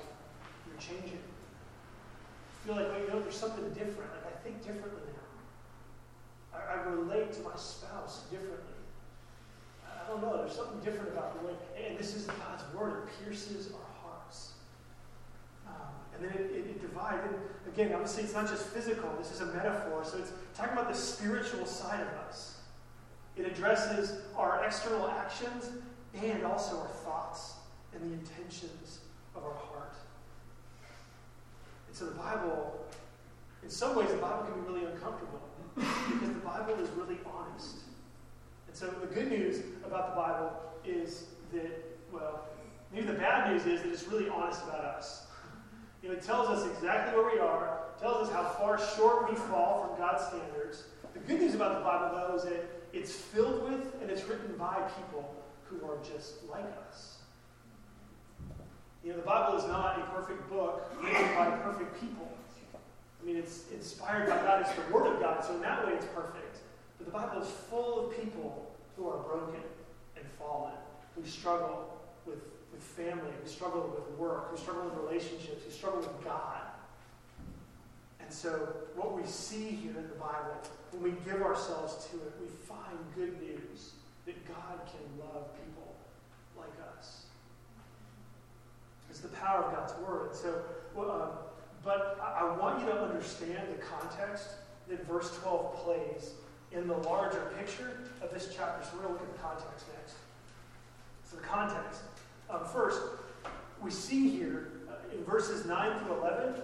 you're 0.70 0.78
changing. 0.78 1.18
You 1.18 2.62
feel 2.64 2.76
like, 2.76 2.86
well, 2.86 3.00
you 3.00 3.08
know, 3.08 3.20
there's 3.20 3.34
something 3.34 3.68
different. 3.70 4.14
Like 4.14 4.30
I 4.30 4.38
think 4.46 4.62
differently 4.62 5.02
now. 5.10 6.58
I, 6.62 6.78
I 6.78 6.82
relate 6.86 7.32
to 7.34 7.40
my 7.42 7.56
spouse 7.56 8.22
differently. 8.30 8.78
I 10.06 10.08
don't 10.08 10.22
know, 10.22 10.36
there's 10.38 10.54
something 10.54 10.78
different 10.80 11.08
about 11.08 11.34
the 11.34 11.48
way, 11.48 11.54
and 11.84 11.98
this 11.98 12.14
is 12.14 12.26
God's 12.26 12.62
word. 12.72 13.08
It 13.08 13.24
pierces 13.24 13.72
our 13.74 13.85
and 16.16 16.28
then 16.28 16.36
it, 16.36 16.50
it, 16.50 16.66
it 16.70 16.80
divides. 16.80 17.22
And 17.24 17.34
again, 17.72 17.92
obviously, 17.92 18.24
it's 18.24 18.34
not 18.34 18.48
just 18.48 18.66
physical, 18.66 19.10
this 19.18 19.32
is 19.32 19.40
a 19.40 19.46
metaphor. 19.46 20.04
So 20.04 20.18
it's 20.18 20.32
talking 20.54 20.72
about 20.72 20.88
the 20.88 20.94
spiritual 20.94 21.66
side 21.66 22.00
of 22.00 22.08
us. 22.28 22.58
It 23.36 23.46
addresses 23.46 24.20
our 24.36 24.64
external 24.64 25.08
actions 25.08 25.70
and 26.14 26.44
also 26.44 26.78
our 26.78 26.88
thoughts 26.88 27.54
and 27.94 28.02
the 28.02 28.14
intentions 28.14 29.00
of 29.34 29.44
our 29.44 29.54
heart. 29.54 29.94
And 31.88 31.96
so 31.96 32.06
the 32.06 32.14
Bible, 32.14 32.86
in 33.62 33.70
some 33.70 33.94
ways, 33.96 34.10
the 34.10 34.16
Bible 34.16 34.44
can 34.44 34.62
be 34.62 34.72
really 34.72 34.86
uncomfortable 34.90 35.40
because 35.74 36.28
the 36.28 36.40
Bible 36.40 36.74
is 36.74 36.88
really 36.90 37.18
honest. 37.26 37.76
And 38.68 38.76
so 38.76 38.86
the 38.86 39.06
good 39.06 39.28
news 39.28 39.62
about 39.84 40.14
the 40.14 40.20
Bible 40.20 40.52
is 40.84 41.26
that, 41.52 41.84
well, 42.12 42.46
maybe 42.92 43.06
the 43.06 43.12
bad 43.12 43.52
news 43.52 43.66
is 43.66 43.82
that 43.82 43.90
it's 43.90 44.08
really 44.08 44.28
honest 44.30 44.62
about 44.64 44.80
us. 44.80 45.25
You 46.06 46.12
know, 46.12 46.18
it 46.18 46.24
tells 46.24 46.48
us 46.48 46.64
exactly 46.70 47.18
where 47.18 47.34
we 47.34 47.40
are, 47.40 47.80
tells 48.00 48.28
us 48.28 48.32
how 48.32 48.44
far 48.44 48.78
short 48.94 49.28
we 49.28 49.34
fall 49.34 49.88
from 49.88 49.98
God's 49.98 50.24
standards. 50.24 50.84
The 51.14 51.18
good 51.18 51.40
news 51.40 51.56
about 51.56 51.78
the 51.78 51.84
Bible, 51.84 52.16
though, 52.16 52.36
is 52.36 52.44
that 52.44 52.64
it's 52.92 53.10
filled 53.10 53.64
with 53.64 54.00
and 54.00 54.08
it's 54.08 54.22
written 54.28 54.54
by 54.56 54.76
people 54.96 55.34
who 55.64 55.84
are 55.84 55.98
just 56.08 56.48
like 56.48 56.64
us. 56.88 57.16
You 59.02 59.10
know, 59.10 59.16
the 59.16 59.24
Bible 59.24 59.58
is 59.58 59.66
not 59.66 59.98
a 59.98 60.02
perfect 60.14 60.48
book 60.48 60.92
written 61.02 61.34
by 61.34 61.50
perfect 61.64 62.00
people. 62.00 62.30
I 63.20 63.26
mean, 63.26 63.34
it's 63.34 63.64
inspired 63.72 64.28
by 64.28 64.36
God. 64.36 64.60
It's 64.60 64.74
the 64.74 64.94
Word 64.94 65.12
of 65.12 65.20
God, 65.20 65.44
so 65.44 65.56
in 65.56 65.62
that 65.62 65.84
way 65.84 65.94
it's 65.94 66.06
perfect. 66.14 66.58
But 66.98 67.06
the 67.06 67.12
Bible 67.12 67.42
is 67.42 67.48
full 67.68 68.06
of 68.06 68.16
people 68.16 68.70
who 68.96 69.08
are 69.08 69.18
broken 69.24 69.60
and 70.16 70.24
fallen, 70.38 70.74
who 71.16 71.26
struggle 71.26 71.98
with 72.24 72.38
with 72.76 72.84
family, 72.84 73.32
who 73.42 73.48
struggle 73.48 73.94
with 73.94 74.18
work, 74.18 74.50
who 74.50 74.56
struggle 74.56 74.84
with 74.84 74.98
relationships, 74.98 75.64
who 75.64 75.70
struggle 75.70 76.00
with 76.00 76.24
God. 76.24 76.60
And 78.20 78.32
so, 78.32 78.50
what 78.94 79.16
we 79.16 79.26
see 79.26 79.70
here 79.70 79.96
in 79.96 80.08
the 80.08 80.18
Bible, 80.20 80.60
when 80.92 81.02
we 81.02 81.10
give 81.24 81.42
ourselves 81.42 82.06
to 82.10 82.16
it, 82.16 82.32
we 82.40 82.48
find 82.48 82.98
good 83.14 83.40
news 83.40 83.92
that 84.26 84.46
God 84.46 84.80
can 84.86 85.20
love 85.20 85.48
people 85.64 85.94
like 86.56 86.72
us. 86.98 87.26
It's 89.08 89.20
the 89.20 89.28
power 89.28 89.64
of 89.64 89.72
God's 89.72 89.94
Word. 90.06 90.34
So, 90.34 90.60
um, 90.98 91.30
but 91.84 92.18
I, 92.20 92.40
I 92.40 92.56
want 92.58 92.80
you 92.80 92.86
to 92.86 93.00
understand 93.00 93.68
the 93.72 93.82
context 93.82 94.48
that 94.88 95.06
verse 95.06 95.36
12 95.38 95.76
plays 95.84 96.32
in 96.72 96.88
the 96.88 96.96
larger 96.96 97.52
picture 97.58 98.00
of 98.20 98.34
this 98.34 98.52
chapter. 98.54 98.84
So, 98.84 98.96
we're 98.96 99.04
going 99.04 99.16
to 99.16 99.22
look 99.22 99.30
at 99.30 99.36
the 99.36 99.42
context 99.42 99.86
next. 99.96 100.16
So, 101.30 101.36
the 101.36 101.42
context. 101.42 102.02
Um, 102.48 102.60
first, 102.72 103.00
we 103.82 103.90
see 103.90 104.30
here 104.30 104.68
uh, 104.88 105.14
in 105.16 105.24
verses 105.24 105.66
9 105.66 105.98
through 106.00 106.14
11, 106.14 106.54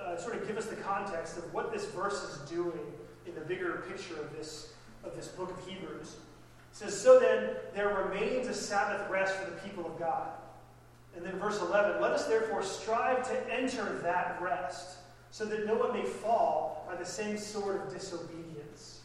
uh, 0.00 0.16
sort 0.16 0.36
of 0.36 0.46
give 0.46 0.56
us 0.56 0.66
the 0.66 0.76
context 0.76 1.36
of 1.36 1.52
what 1.52 1.72
this 1.72 1.86
verse 1.86 2.22
is 2.22 2.50
doing 2.50 2.78
in 3.26 3.34
the 3.34 3.40
bigger 3.40 3.84
picture 3.88 4.20
of 4.20 4.36
this, 4.36 4.74
of 5.02 5.16
this 5.16 5.28
book 5.28 5.50
of 5.50 5.66
Hebrews. 5.66 6.08
It 6.08 6.76
says, 6.76 6.98
So 6.98 7.18
then, 7.18 7.56
there 7.74 7.88
remains 7.88 8.46
a 8.46 8.54
Sabbath 8.54 9.10
rest 9.10 9.34
for 9.36 9.50
the 9.50 9.56
people 9.58 9.86
of 9.86 9.98
God. 9.98 10.28
And 11.16 11.24
then 11.24 11.38
verse 11.38 11.60
11, 11.60 12.00
Let 12.00 12.12
us 12.12 12.26
therefore 12.26 12.62
strive 12.62 13.26
to 13.28 13.52
enter 13.52 13.98
that 14.02 14.40
rest, 14.40 14.98
so 15.30 15.44
that 15.46 15.66
no 15.66 15.74
one 15.74 15.92
may 15.92 16.04
fall 16.04 16.86
by 16.88 16.94
the 16.94 17.06
same 17.06 17.38
sort 17.38 17.82
of 17.82 17.92
disobedience. 17.92 19.00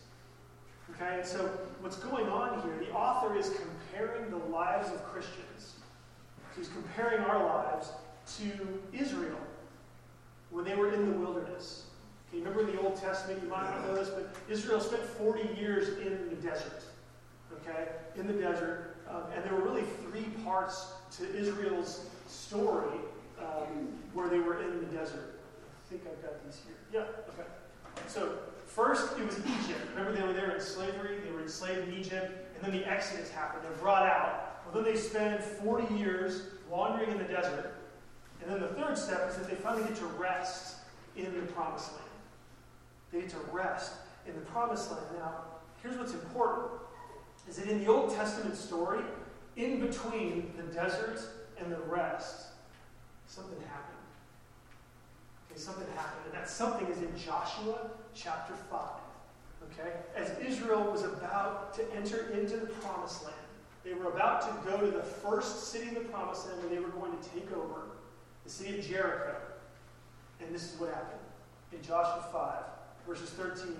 Okay, 0.91 1.19
and 1.19 1.25
so 1.25 1.45
what's 1.81 1.97
going 1.97 2.27
on 2.27 2.61
here, 2.61 2.77
the 2.79 2.91
author 2.91 3.35
is 3.35 3.51
comparing 3.51 4.29
the 4.29 4.37
lives 4.37 4.89
of 4.89 5.03
Christians 5.05 5.78
He's 6.59 6.67
comparing 6.67 7.21
our 7.21 7.41
lives 7.41 7.89
to 8.37 8.51
Israel 8.91 9.39
when 10.51 10.65
they 10.65 10.75
were 10.75 10.93
in 10.93 11.09
the 11.09 11.17
wilderness. 11.17 11.85
Okay, 12.27 12.39
remember 12.39 12.67
in 12.67 12.75
the 12.75 12.81
Old 12.81 12.97
Testament, 12.97 13.41
you 13.41 13.49
might 13.49 13.63
not 13.63 13.87
know 13.87 13.95
this, 13.95 14.09
but 14.09 14.35
Israel 14.49 14.81
spent 14.81 15.01
40 15.01 15.57
years 15.57 15.97
in 15.99 16.29
the 16.29 16.35
desert. 16.35 16.83
Okay, 17.53 17.87
in 18.17 18.27
the 18.27 18.33
desert. 18.33 18.97
Um, 19.09 19.23
and 19.33 19.43
there 19.43 19.53
were 19.53 19.61
really 19.61 19.85
three 20.03 20.25
parts 20.43 20.91
to 21.17 21.33
Israel's 21.33 22.05
story 22.27 22.99
um, 23.39 23.87
where 24.13 24.27
they 24.27 24.39
were 24.39 24.61
in 24.61 24.79
the 24.79 24.85
desert. 24.85 25.39
I 25.63 25.89
think 25.89 26.01
I've 26.05 26.21
got 26.21 26.45
these 26.45 26.61
here. 26.65 26.75
Yeah, 27.01 27.31
okay. 27.33 27.47
So, 28.07 28.33
first 28.67 29.17
it 29.17 29.25
was 29.25 29.39
Egypt. 29.39 29.79
Remember, 29.95 30.11
they 30.11 30.27
were 30.27 30.33
there 30.33 30.51
in 30.51 30.61
slavery, 30.61 31.19
they 31.25 31.31
were 31.31 31.41
enslaved 31.41 31.87
in 31.87 31.93
Egypt, 31.93 32.53
and 32.55 32.63
then 32.63 32.79
the 32.79 32.85
Exodus 32.87 33.31
happened. 33.31 33.63
They're 33.63 33.81
brought 33.81 34.03
out. 34.03 34.48
Well, 34.71 34.83
then 34.83 34.93
they 34.93 34.99
spend 34.99 35.43
40 35.43 35.95
years 35.95 36.43
wandering 36.69 37.11
in 37.11 37.17
the 37.17 37.23
desert. 37.23 37.75
And 38.41 38.51
then 38.51 38.61
the 38.61 38.67
third 38.67 38.97
step 38.97 39.29
is 39.29 39.37
that 39.37 39.49
they 39.49 39.55
finally 39.55 39.83
get 39.83 39.95
to 39.97 40.05
rest 40.05 40.77
in 41.15 41.25
the 41.25 41.41
promised 41.53 41.91
land. 41.93 42.03
They 43.11 43.21
get 43.21 43.29
to 43.31 43.39
rest 43.51 43.93
in 44.27 44.35
the 44.35 44.41
promised 44.41 44.91
land. 44.91 45.03
Now, 45.17 45.35
here's 45.81 45.97
what's 45.97 46.13
important 46.13 46.71
is 47.47 47.55
that 47.57 47.67
in 47.67 47.79
the 47.79 47.87
Old 47.87 48.13
Testament 48.13 48.55
story, 48.55 49.03
in 49.55 49.79
between 49.79 50.53
the 50.55 50.63
desert 50.73 51.19
and 51.59 51.71
the 51.71 51.79
rest, 51.87 52.47
something 53.25 53.59
happened. 53.61 53.97
Okay, 55.49 55.59
something 55.59 55.87
happened. 55.95 56.25
And 56.25 56.33
that 56.35 56.47
something 56.47 56.87
is 56.87 56.99
in 56.99 57.17
Joshua 57.17 57.89
chapter 58.13 58.53
5. 58.69 58.79
Okay? 59.71 59.93
As 60.15 60.37
Israel 60.39 60.91
was 60.91 61.03
about 61.03 61.73
to 61.73 61.83
enter 61.95 62.29
into 62.29 62.57
the 62.57 62.67
promised 62.67 63.23
land, 63.23 63.35
they 63.83 63.93
were 63.93 64.09
about 64.09 64.41
to 64.41 64.69
go 64.69 64.79
to 64.79 64.91
the 64.91 65.03
first 65.03 65.71
city 65.71 65.87
in 65.89 65.93
the 65.93 66.01
promised 66.01 66.47
land 66.47 66.61
where 66.61 66.69
they 66.69 66.79
were 66.79 66.89
going 66.89 67.11
to 67.17 67.29
take 67.29 67.51
over, 67.53 67.83
the 68.43 68.49
city 68.49 68.79
of 68.79 68.85
Jericho. 68.85 69.35
And 70.41 70.53
this 70.53 70.73
is 70.73 70.79
what 70.79 70.89
happened. 70.89 71.19
In 71.71 71.81
Joshua 71.81 72.25
5, 72.31 73.07
verses 73.07 73.29
13 73.31 73.75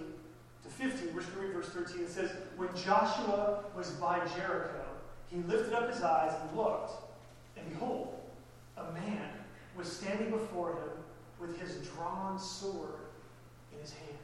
to 0.64 0.70
15, 0.70 1.08
we're 1.08 1.22
going 1.22 1.34
to 1.34 1.40
read 1.40 1.54
verse 1.54 1.70
13. 1.70 2.04
It 2.04 2.10
says, 2.10 2.32
When 2.56 2.70
Joshua 2.76 3.64
was 3.76 3.92
by 3.92 4.20
Jericho, 4.36 4.86
he 5.30 5.38
lifted 5.48 5.74
up 5.74 5.92
his 5.92 6.02
eyes 6.02 6.34
and 6.42 6.58
looked, 6.58 6.92
and 7.58 7.68
behold, 7.70 8.16
a 8.78 8.92
man 8.94 9.30
was 9.78 9.92
standing 9.92 10.32
before 10.32 10.72
him 10.72 10.90
with 11.40 11.60
his 11.60 11.88
drawn 11.88 12.40
sword 12.40 13.00
in 13.74 13.80
his 13.80 13.92
hand. 13.92 14.18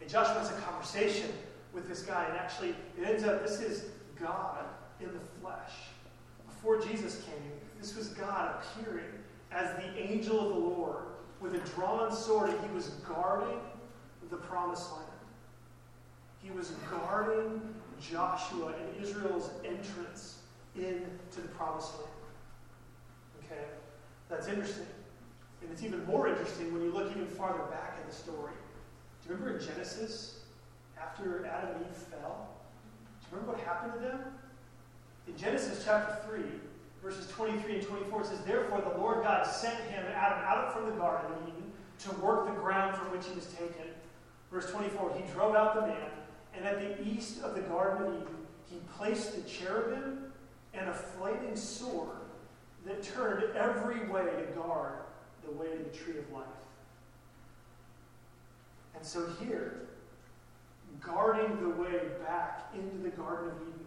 And 0.00 0.10
Joshua 0.10 0.34
has 0.34 0.50
a 0.50 0.60
conversation 0.60 1.30
with 1.72 1.88
this 1.88 2.02
guy, 2.02 2.26
and 2.28 2.36
actually, 2.36 2.70
it 2.98 3.04
ends 3.04 3.24
up, 3.24 3.42
this 3.42 3.60
is 3.60 3.86
God 4.20 4.64
in 5.00 5.06
the 5.12 5.20
flesh. 5.40 5.72
Before 6.46 6.80
Jesus 6.80 7.22
came, 7.24 7.52
this 7.80 7.96
was 7.96 8.08
God 8.08 8.62
appearing 8.62 9.10
as 9.52 9.76
the 9.76 9.98
angel 9.98 10.40
of 10.40 10.48
the 10.48 10.60
Lord 10.60 11.04
with 11.40 11.54
a 11.54 11.70
drawn 11.70 12.14
sword, 12.14 12.50
and 12.50 12.60
he 12.66 12.74
was 12.74 12.88
guarding 13.06 13.58
the 14.30 14.36
promised 14.36 14.90
land. 14.92 15.04
He 16.42 16.50
was 16.50 16.72
guarding 16.90 17.60
Joshua 18.00 18.74
and 18.80 19.04
Israel's 19.04 19.50
entrance 19.64 20.38
into 20.74 21.40
the 21.40 21.48
promised 21.48 21.94
land. 21.94 22.08
Okay? 23.44 23.64
That's 24.28 24.48
interesting. 24.48 24.86
And 25.62 25.70
it's 25.70 25.82
even 25.82 26.04
more 26.06 26.28
interesting 26.28 26.72
when 26.72 26.82
you 26.82 26.92
look 26.92 27.10
even 27.10 27.26
farther 27.26 27.64
back 27.70 27.98
in 28.00 28.08
the 28.08 28.14
story. 28.14 28.52
Do 29.22 29.28
you 29.28 29.36
remember 29.36 29.58
in 29.58 29.66
Genesis, 29.66 30.40
after 31.00 31.46
Adam 31.46 31.76
and 31.76 31.86
Eve 31.86 31.96
fell? 31.96 32.53
Remember 33.34 33.52
what 33.52 33.60
happened 33.66 33.94
to 33.94 33.98
them? 33.98 34.20
In 35.26 35.36
Genesis 35.36 35.82
chapter 35.84 36.16
3, 36.28 36.42
verses 37.02 37.28
23 37.32 37.78
and 37.78 37.86
24, 37.86 38.20
it 38.20 38.26
says, 38.26 38.40
Therefore 38.40 38.80
the 38.80 38.98
Lord 38.98 39.24
God 39.24 39.44
sent 39.44 39.78
him, 39.90 40.04
Adam, 40.14 40.38
out 40.44 40.72
from 40.72 40.86
the 40.86 40.92
Garden 40.92 41.32
of 41.32 41.48
Eden 41.48 41.72
to 42.00 42.12
work 42.24 42.46
the 42.46 42.60
ground 42.60 42.96
from 42.96 43.10
which 43.10 43.26
he 43.26 43.34
was 43.34 43.46
taken. 43.46 43.90
Verse 44.52 44.70
24, 44.70 45.16
he 45.16 45.32
drove 45.32 45.56
out 45.56 45.74
the 45.74 45.80
man, 45.82 46.10
and 46.54 46.64
at 46.64 46.78
the 46.78 47.08
east 47.08 47.42
of 47.42 47.54
the 47.56 47.62
Garden 47.62 48.06
of 48.06 48.14
Eden, 48.14 48.36
he 48.70 48.76
placed 48.96 49.34
the 49.34 49.42
cherubim 49.48 50.32
and 50.72 50.88
a 50.88 50.94
flaming 50.94 51.56
sword 51.56 52.18
that 52.86 53.02
turned 53.02 53.42
every 53.56 54.06
way 54.06 54.24
to 54.24 54.42
guard 54.54 55.00
the 55.44 55.50
way 55.52 55.66
to 55.66 55.78
the 55.78 55.96
tree 55.96 56.18
of 56.18 56.30
life. 56.32 56.44
And 58.94 59.04
so 59.04 59.26
here, 59.40 59.88
guarding 61.00 61.60
the 61.60 61.70
way 61.70 62.00
back 62.26 62.72
into 62.74 62.96
the 62.98 63.10
Garden 63.10 63.50
of 63.50 63.56
Eden 63.62 63.86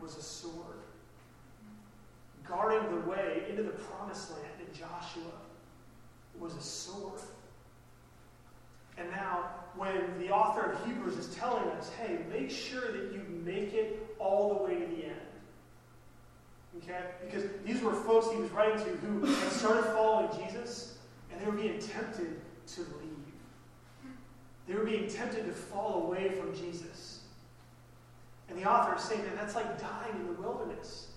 was 0.00 0.16
a 0.16 0.22
sword. 0.22 0.54
Guarding 2.46 2.88
the 2.94 3.08
way 3.08 3.44
into 3.48 3.62
the 3.62 3.70
promised 3.70 4.32
land 4.32 4.52
in 4.60 4.78
Joshua 4.78 5.32
was 6.38 6.54
a 6.54 6.62
sword. 6.62 7.20
And 8.98 9.10
now, 9.10 9.50
when 9.76 10.18
the 10.18 10.30
author 10.30 10.72
of 10.72 10.86
Hebrews 10.86 11.18
is 11.18 11.34
telling 11.34 11.64
us, 11.70 11.90
hey, 11.90 12.20
make 12.32 12.50
sure 12.50 12.92
that 12.92 13.12
you 13.12 13.22
make 13.44 13.74
it 13.74 14.14
all 14.18 14.54
the 14.54 14.64
way 14.64 14.80
to 14.80 14.86
the 14.86 15.04
end. 15.04 15.14
Okay? 16.78 17.00
Because 17.24 17.44
these 17.64 17.82
were 17.82 17.92
folks 17.92 18.30
he 18.30 18.40
was 18.40 18.50
writing 18.52 18.78
to 18.78 18.90
who 18.90 19.24
had 19.26 19.52
started 19.52 19.84
following 19.92 20.28
Jesus, 20.44 20.98
and 21.30 21.40
they 21.40 21.46
were 21.46 21.52
being 21.52 21.78
tempted 21.78 22.40
to 22.68 22.80
leave. 22.80 23.15
They 24.66 24.74
were 24.74 24.84
being 24.84 25.08
tempted 25.08 25.46
to 25.46 25.52
fall 25.52 26.04
away 26.04 26.30
from 26.30 26.54
Jesus. 26.54 27.20
And 28.48 28.58
the 28.58 28.68
author 28.68 28.96
is 28.96 29.02
saying, 29.02 29.22
man, 29.22 29.36
that's 29.36 29.54
like 29.54 29.80
dying 29.80 30.14
in 30.16 30.26
the 30.26 30.40
wilderness. 30.40 31.08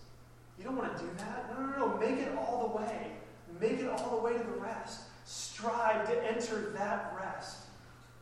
You 0.58 0.66
don't 0.66 0.78
want 0.78 0.96
to 0.98 1.04
do 1.04 1.10
that. 1.18 1.54
No, 1.54 1.66
no, 1.66 1.88
no. 1.88 1.98
Make 1.98 2.20
it 2.20 2.36
all 2.38 2.68
the 2.68 2.78
way. 2.78 3.12
Make 3.60 3.80
it 3.80 3.90
all 3.90 4.18
the 4.18 4.24
way 4.24 4.34
to 4.34 4.44
the 4.44 4.60
rest. 4.60 5.02
Strive 5.26 6.08
to 6.08 6.28
enter 6.28 6.72
that 6.78 7.16
rest 7.18 7.58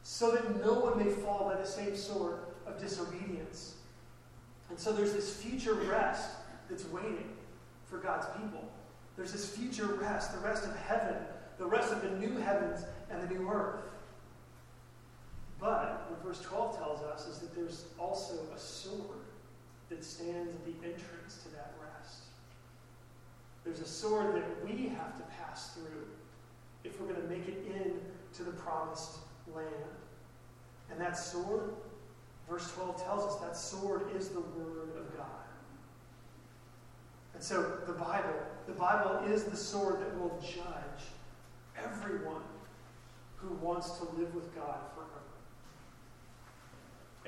so 0.04 0.32
that 0.32 0.64
no 0.64 0.74
one 0.74 0.98
may 0.98 1.12
fall 1.12 1.50
by 1.50 1.60
the 1.60 1.68
same 1.68 1.96
sword 1.96 2.40
of 2.66 2.80
disobedience. 2.80 3.76
And 4.70 4.80
so 4.80 4.92
there's 4.92 5.14
this 5.14 5.36
future 5.36 5.74
rest 5.74 6.30
that's 6.70 6.86
waiting 6.86 7.30
for 7.86 7.98
God's 7.98 8.28
people. 8.42 8.64
There's 9.16 9.32
this 9.32 9.50
future 9.50 9.86
rest, 9.86 10.34
the 10.34 10.40
rest 10.40 10.66
of 10.66 10.76
heaven, 10.76 11.16
the 11.58 11.66
rest 11.66 11.92
of 11.92 12.02
the 12.02 12.12
new 12.12 12.38
heavens 12.38 12.86
and 13.10 13.22
the 13.22 13.34
new 13.34 13.50
earth. 13.50 13.82
But 15.60 16.10
what 16.10 16.24
verse 16.24 16.42
12 16.42 16.78
tells 16.78 17.02
us 17.02 17.28
is 17.28 17.40
that 17.40 17.56
there's 17.56 17.86
also 18.00 18.34
a 18.56 18.60
sword 18.60 19.26
that 19.90 20.04
stands 20.04 20.54
at 20.54 20.66
the 20.66 20.74
entrance 20.86 21.38
to 21.44 21.50
that 21.56 21.74
rest. 21.82 22.24
There's 23.64 23.80
a 23.80 23.88
sword 23.88 24.36
that 24.36 24.66
we 24.66 24.90
have 24.90 25.18
to 25.18 25.24
pass 25.40 25.74
through 25.74 26.08
if 26.84 27.00
we're 27.00 27.08
going 27.08 27.22
to 27.22 27.28
make 27.28 27.48
it 27.48 27.66
in 27.68 27.94
to 28.36 28.44
the 28.44 28.52
promised 28.52 29.18
land. 29.54 29.68
And 30.92 31.02
that 31.02 31.18
sword, 31.18 31.74
verse 32.50 32.72
12 32.74 33.04
tells 33.04 33.34
us 33.34 33.42
that 33.42 33.58
sword 33.58 34.04
is 34.16 34.30
the 34.30 34.40
word 34.40 34.90
of 34.98 35.18
God. 35.18 35.26
And 37.34 37.44
so 37.44 37.80
the 37.86 37.94
Bible, 37.94 38.34
the 38.68 38.74
Bible 38.74 39.22
is 39.32 39.44
the 39.44 39.58
sword 39.58 40.00
that 40.02 40.20
will 40.20 40.40
judge 40.42 41.06
everyone 41.78 42.42
who 43.36 43.54
wants 43.56 43.92
to 43.98 44.04
live 44.18 44.34
with 44.34 44.56
God 44.56 44.78
forever. 44.96 45.27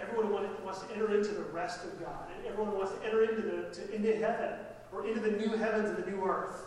Everyone 0.02 0.28
who 0.28 0.64
wants 0.64 0.82
to 0.82 0.94
enter 0.94 1.16
into 1.16 1.32
the 1.32 1.44
rest 1.44 1.84
of 1.84 2.00
God, 2.00 2.28
and 2.36 2.46
everyone 2.46 2.72
who 2.72 2.78
wants 2.78 2.94
to 2.94 3.06
enter 3.06 3.24
into, 3.24 3.42
the, 3.42 3.70
to, 3.74 3.96
into 3.96 4.16
heaven 4.18 4.52
or 4.92 5.06
into 5.08 5.20
the 5.20 5.32
new 5.32 5.56
heavens 5.58 5.90
and 5.90 6.04
the 6.04 6.12
new 6.12 6.24
earth 6.24 6.66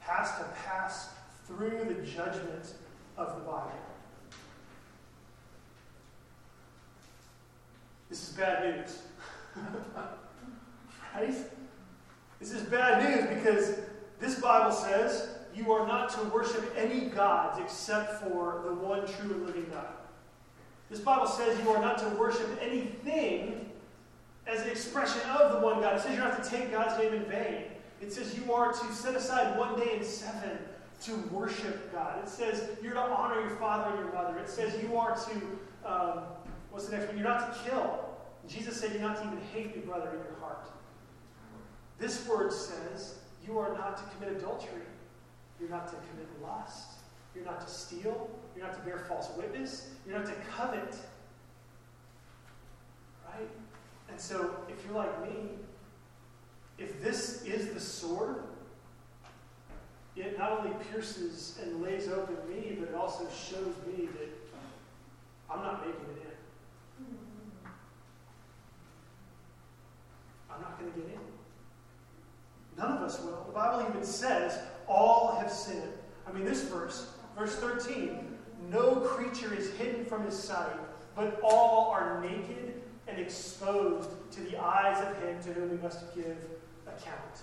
has 0.00 0.30
to 0.38 0.44
pass 0.64 1.10
through 1.46 1.84
the 1.88 2.06
judgment 2.06 2.74
of 3.16 3.34
the 3.34 3.40
Bible. 3.40 3.72
This 8.08 8.30
is 8.30 8.34
bad 8.36 8.76
news. 8.76 9.02
right? 11.14 11.34
This 12.40 12.52
is 12.52 12.62
bad 12.62 13.02
news 13.04 13.38
because 13.38 13.80
this 14.20 14.40
Bible 14.40 14.72
says 14.72 15.28
you 15.54 15.72
are 15.72 15.86
not 15.86 16.08
to 16.10 16.24
worship 16.28 16.72
any 16.76 17.06
gods 17.06 17.60
except 17.60 18.22
for 18.22 18.62
the 18.64 18.74
one 18.74 19.06
true 19.06 19.34
and 19.34 19.46
living 19.46 19.66
God. 19.70 19.88
This 20.90 21.00
Bible 21.00 21.26
says 21.26 21.58
you 21.62 21.70
are 21.70 21.80
not 21.80 21.98
to 21.98 22.08
worship 22.16 22.48
anything 22.62 23.70
as 24.46 24.62
an 24.62 24.70
expression 24.70 25.20
of 25.30 25.52
the 25.52 25.58
one 25.58 25.80
God. 25.80 25.96
It 25.96 26.02
says 26.02 26.16
you're 26.16 26.24
not 26.24 26.42
to 26.42 26.50
take 26.50 26.70
God's 26.70 27.02
name 27.02 27.12
in 27.12 27.24
vain. 27.24 27.64
It 28.00 28.12
says 28.12 28.38
you 28.38 28.52
are 28.52 28.72
to 28.72 28.92
set 28.92 29.14
aside 29.14 29.58
one 29.58 29.78
day 29.78 29.96
in 29.96 30.04
seven 30.04 30.58
to 31.02 31.16
worship 31.30 31.92
God. 31.92 32.18
It 32.22 32.28
says 32.28 32.70
you're 32.82 32.94
to 32.94 33.00
honor 33.00 33.40
your 33.40 33.56
father 33.56 33.90
and 33.90 33.98
your 33.98 34.12
mother. 34.12 34.38
It 34.38 34.48
says 34.48 34.74
you 34.82 34.96
are 34.96 35.14
to, 35.14 35.88
um, 35.88 36.20
what's 36.70 36.86
the 36.86 36.96
next 36.96 37.08
one? 37.08 37.18
You're 37.18 37.28
not 37.28 37.52
to 37.52 37.70
kill. 37.70 38.04
Jesus 38.48 38.80
said 38.80 38.92
you're 38.92 39.02
not 39.02 39.16
to 39.16 39.26
even 39.26 39.40
hate 39.52 39.74
your 39.74 39.84
brother 39.84 40.08
in 40.08 40.16
your 40.16 40.38
heart. 40.40 40.70
This 41.98 42.26
word 42.26 42.52
says 42.52 43.16
you 43.46 43.58
are 43.58 43.74
not 43.74 43.96
to 43.98 44.02
commit 44.14 44.38
adultery. 44.38 44.82
You're 45.60 45.70
not 45.70 45.88
to 45.88 45.94
commit 46.10 46.28
lust. 46.42 46.97
You're 47.34 47.44
not 47.44 47.66
to 47.66 47.72
steal. 47.72 48.30
You're 48.56 48.66
not 48.66 48.74
to 48.74 48.80
bear 48.80 48.98
false 48.98 49.30
witness. 49.36 49.90
You're 50.06 50.18
not 50.18 50.26
to 50.26 50.34
covet. 50.56 50.96
Right? 53.26 53.48
And 54.10 54.20
so, 54.20 54.56
if 54.68 54.84
you're 54.84 54.94
like 54.94 55.22
me, 55.22 55.50
if 56.78 57.02
this 57.02 57.42
is 57.44 57.74
the 57.74 57.80
sword, 57.80 58.42
it 60.16 60.38
not 60.38 60.52
only 60.52 60.72
pierces 60.90 61.58
and 61.62 61.82
lays 61.82 62.08
open 62.08 62.36
me, 62.48 62.76
but 62.78 62.88
it 62.88 62.94
also 62.94 63.24
shows 63.28 63.74
me 63.86 64.06
that 64.06 64.28
I'm 65.50 65.62
not 65.62 65.86
making 65.86 66.02
it 66.16 66.22
in. 66.22 67.06
I'm 70.50 70.60
not 70.60 70.78
going 70.78 70.92
to 70.92 70.98
get 70.98 71.08
in. 71.10 71.20
None 72.76 72.96
of 72.96 73.02
us 73.02 73.20
will. 73.20 73.44
The 73.46 73.52
Bible 73.52 73.86
even 73.88 74.04
says 74.04 74.58
all 74.86 75.36
have 75.40 75.50
sinned. 75.50 75.92
I 76.26 76.32
mean, 76.32 76.44
this 76.44 76.62
verse, 76.62 77.12
verse 77.38 77.54
13 77.56 78.28
no 78.70 78.96
creature 78.96 79.54
is 79.54 79.72
hidden 79.74 80.04
from 80.04 80.24
his 80.24 80.38
sight, 80.38 80.76
but 81.16 81.40
all 81.42 81.90
are 81.90 82.20
naked 82.20 82.82
and 83.06 83.18
exposed 83.18 84.10
to 84.32 84.40
the 84.40 84.62
eyes 84.62 85.02
of 85.06 85.22
him 85.22 85.42
to 85.42 85.52
whom 85.52 85.70
we 85.70 85.76
must 85.78 86.14
give 86.14 86.36
account. 86.86 87.42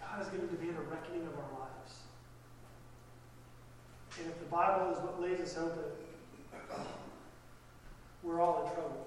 God 0.00 0.22
is 0.22 0.28
going 0.28 0.48
to 0.48 0.54
demand 0.54 0.76
a 0.76 0.82
reckoning 0.82 1.22
of 1.22 1.34
our 1.34 1.60
lives. 1.60 1.94
And 4.18 4.28
if 4.28 4.38
the 4.38 4.46
Bible 4.46 4.92
is 4.92 4.98
what 4.98 5.20
lays 5.20 5.40
us 5.40 5.58
open, 5.58 5.82
we're 8.22 8.40
all 8.40 8.64
in 8.64 8.72
trouble. 8.72 9.06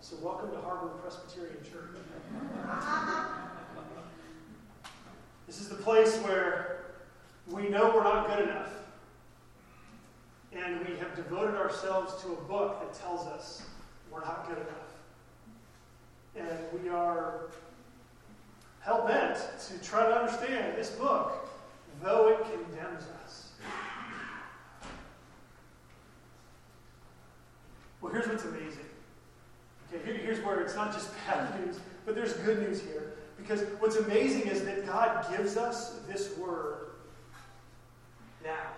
So, 0.00 0.16
welcome 0.22 0.50
to 0.52 0.60
Harbor 0.60 0.88
Presbyterian 1.02 1.58
Church. 1.64 1.96
This 5.48 5.62
is 5.62 5.68
the 5.70 5.76
place 5.76 6.14
where 6.18 6.84
we 7.46 7.70
know 7.70 7.90
we're 7.94 8.04
not 8.04 8.28
good 8.28 8.40
enough. 8.50 8.68
And 10.52 10.86
we 10.86 10.94
have 10.98 11.16
devoted 11.16 11.54
ourselves 11.54 12.22
to 12.22 12.34
a 12.34 12.36
book 12.42 12.80
that 12.82 12.92
tells 13.00 13.26
us 13.26 13.62
we're 14.12 14.20
not 14.20 14.46
good 14.46 14.58
enough. 14.58 14.76
And 16.36 16.82
we 16.82 16.90
are 16.90 17.46
hell 18.80 19.06
bent 19.06 19.38
to 19.68 19.82
try 19.82 20.06
to 20.06 20.14
understand 20.14 20.76
this 20.76 20.90
book, 20.90 21.48
though 22.02 22.28
it 22.28 22.42
condemns 22.42 23.06
us. 23.24 23.52
Well, 28.02 28.12
here's 28.12 28.28
what's 28.28 28.44
amazing. 28.44 28.84
Okay, 29.94 30.18
here's 30.18 30.44
where 30.44 30.60
it's 30.60 30.74
not 30.74 30.92
just 30.92 31.10
bad 31.26 31.58
news, 31.64 31.80
but 32.04 32.14
there's 32.14 32.34
good 32.34 32.60
news 32.60 32.82
here. 32.82 33.14
Because 33.38 33.62
what's 33.78 33.96
amazing 33.96 34.48
is 34.48 34.64
that 34.64 34.86
God 34.86 35.26
gives 35.30 35.56
us 35.56 36.00
this 36.08 36.36
word 36.36 36.90
now. 38.44 38.72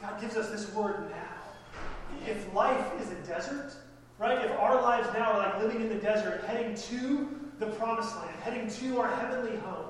God 0.00 0.20
gives 0.20 0.36
us 0.36 0.50
this 0.50 0.72
word 0.72 1.10
now. 1.10 2.30
If 2.30 2.52
life 2.54 2.86
is 3.02 3.10
a 3.10 3.16
desert, 3.26 3.72
right? 4.18 4.44
If 4.44 4.52
our 4.52 4.80
lives 4.80 5.08
now 5.12 5.32
are 5.32 5.38
like 5.38 5.62
living 5.62 5.80
in 5.80 5.88
the 5.88 5.96
desert, 5.96 6.44
heading 6.44 6.74
to 6.74 7.28
the 7.58 7.66
promised 7.66 8.16
land, 8.16 8.36
heading 8.42 8.70
to 8.70 9.00
our 9.00 9.10
heavenly 9.16 9.56
home, 9.58 9.86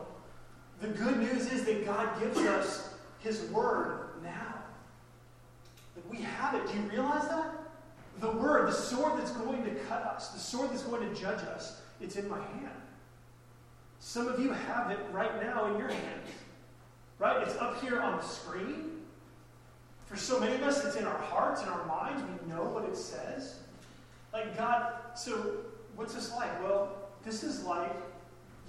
the 0.80 0.88
good 0.88 1.18
news 1.18 1.52
is 1.52 1.64
that 1.64 1.84
God 1.84 2.18
gives 2.20 2.38
us 2.38 2.94
his 3.18 3.42
word 3.50 4.10
now. 4.22 4.54
Like 5.96 6.10
we 6.10 6.22
have 6.22 6.54
it. 6.54 6.66
Do 6.66 6.74
you 6.74 6.82
realize 6.88 7.28
that? 7.28 7.52
The 8.20 8.30
word, 8.30 8.68
the 8.68 8.72
sword 8.72 9.18
that's 9.18 9.32
going 9.32 9.64
to 9.64 9.70
cut 9.70 10.02
us, 10.02 10.30
the 10.30 10.40
sword 10.40 10.70
that's 10.70 10.82
going 10.82 11.08
to 11.08 11.20
judge 11.20 11.40
us, 11.40 11.82
it's 12.00 12.16
in 12.16 12.28
my 12.28 12.38
hand. 12.38 12.70
Some 14.00 14.28
of 14.28 14.40
you 14.40 14.52
have 14.52 14.90
it 14.90 14.98
right 15.12 15.42
now 15.42 15.72
in 15.72 15.78
your 15.78 15.88
hands. 15.88 16.28
Right? 17.18 17.42
It's 17.46 17.56
up 17.56 17.80
here 17.82 18.00
on 18.00 18.18
the 18.18 18.22
screen. 18.22 18.92
For 20.06 20.16
so 20.16 20.38
many 20.40 20.54
of 20.54 20.62
us, 20.62 20.84
it's 20.84 20.96
in 20.96 21.04
our 21.04 21.18
hearts 21.18 21.62
and 21.62 21.70
our 21.70 21.84
minds. 21.86 22.22
We 22.22 22.54
know 22.54 22.62
what 22.64 22.84
it 22.84 22.96
says. 22.96 23.58
Like, 24.32 24.56
God, 24.56 24.92
so 25.14 25.56
what's 25.96 26.14
this 26.14 26.34
like? 26.34 26.62
Well, 26.62 26.96
this 27.24 27.42
is 27.42 27.64
like 27.64 27.92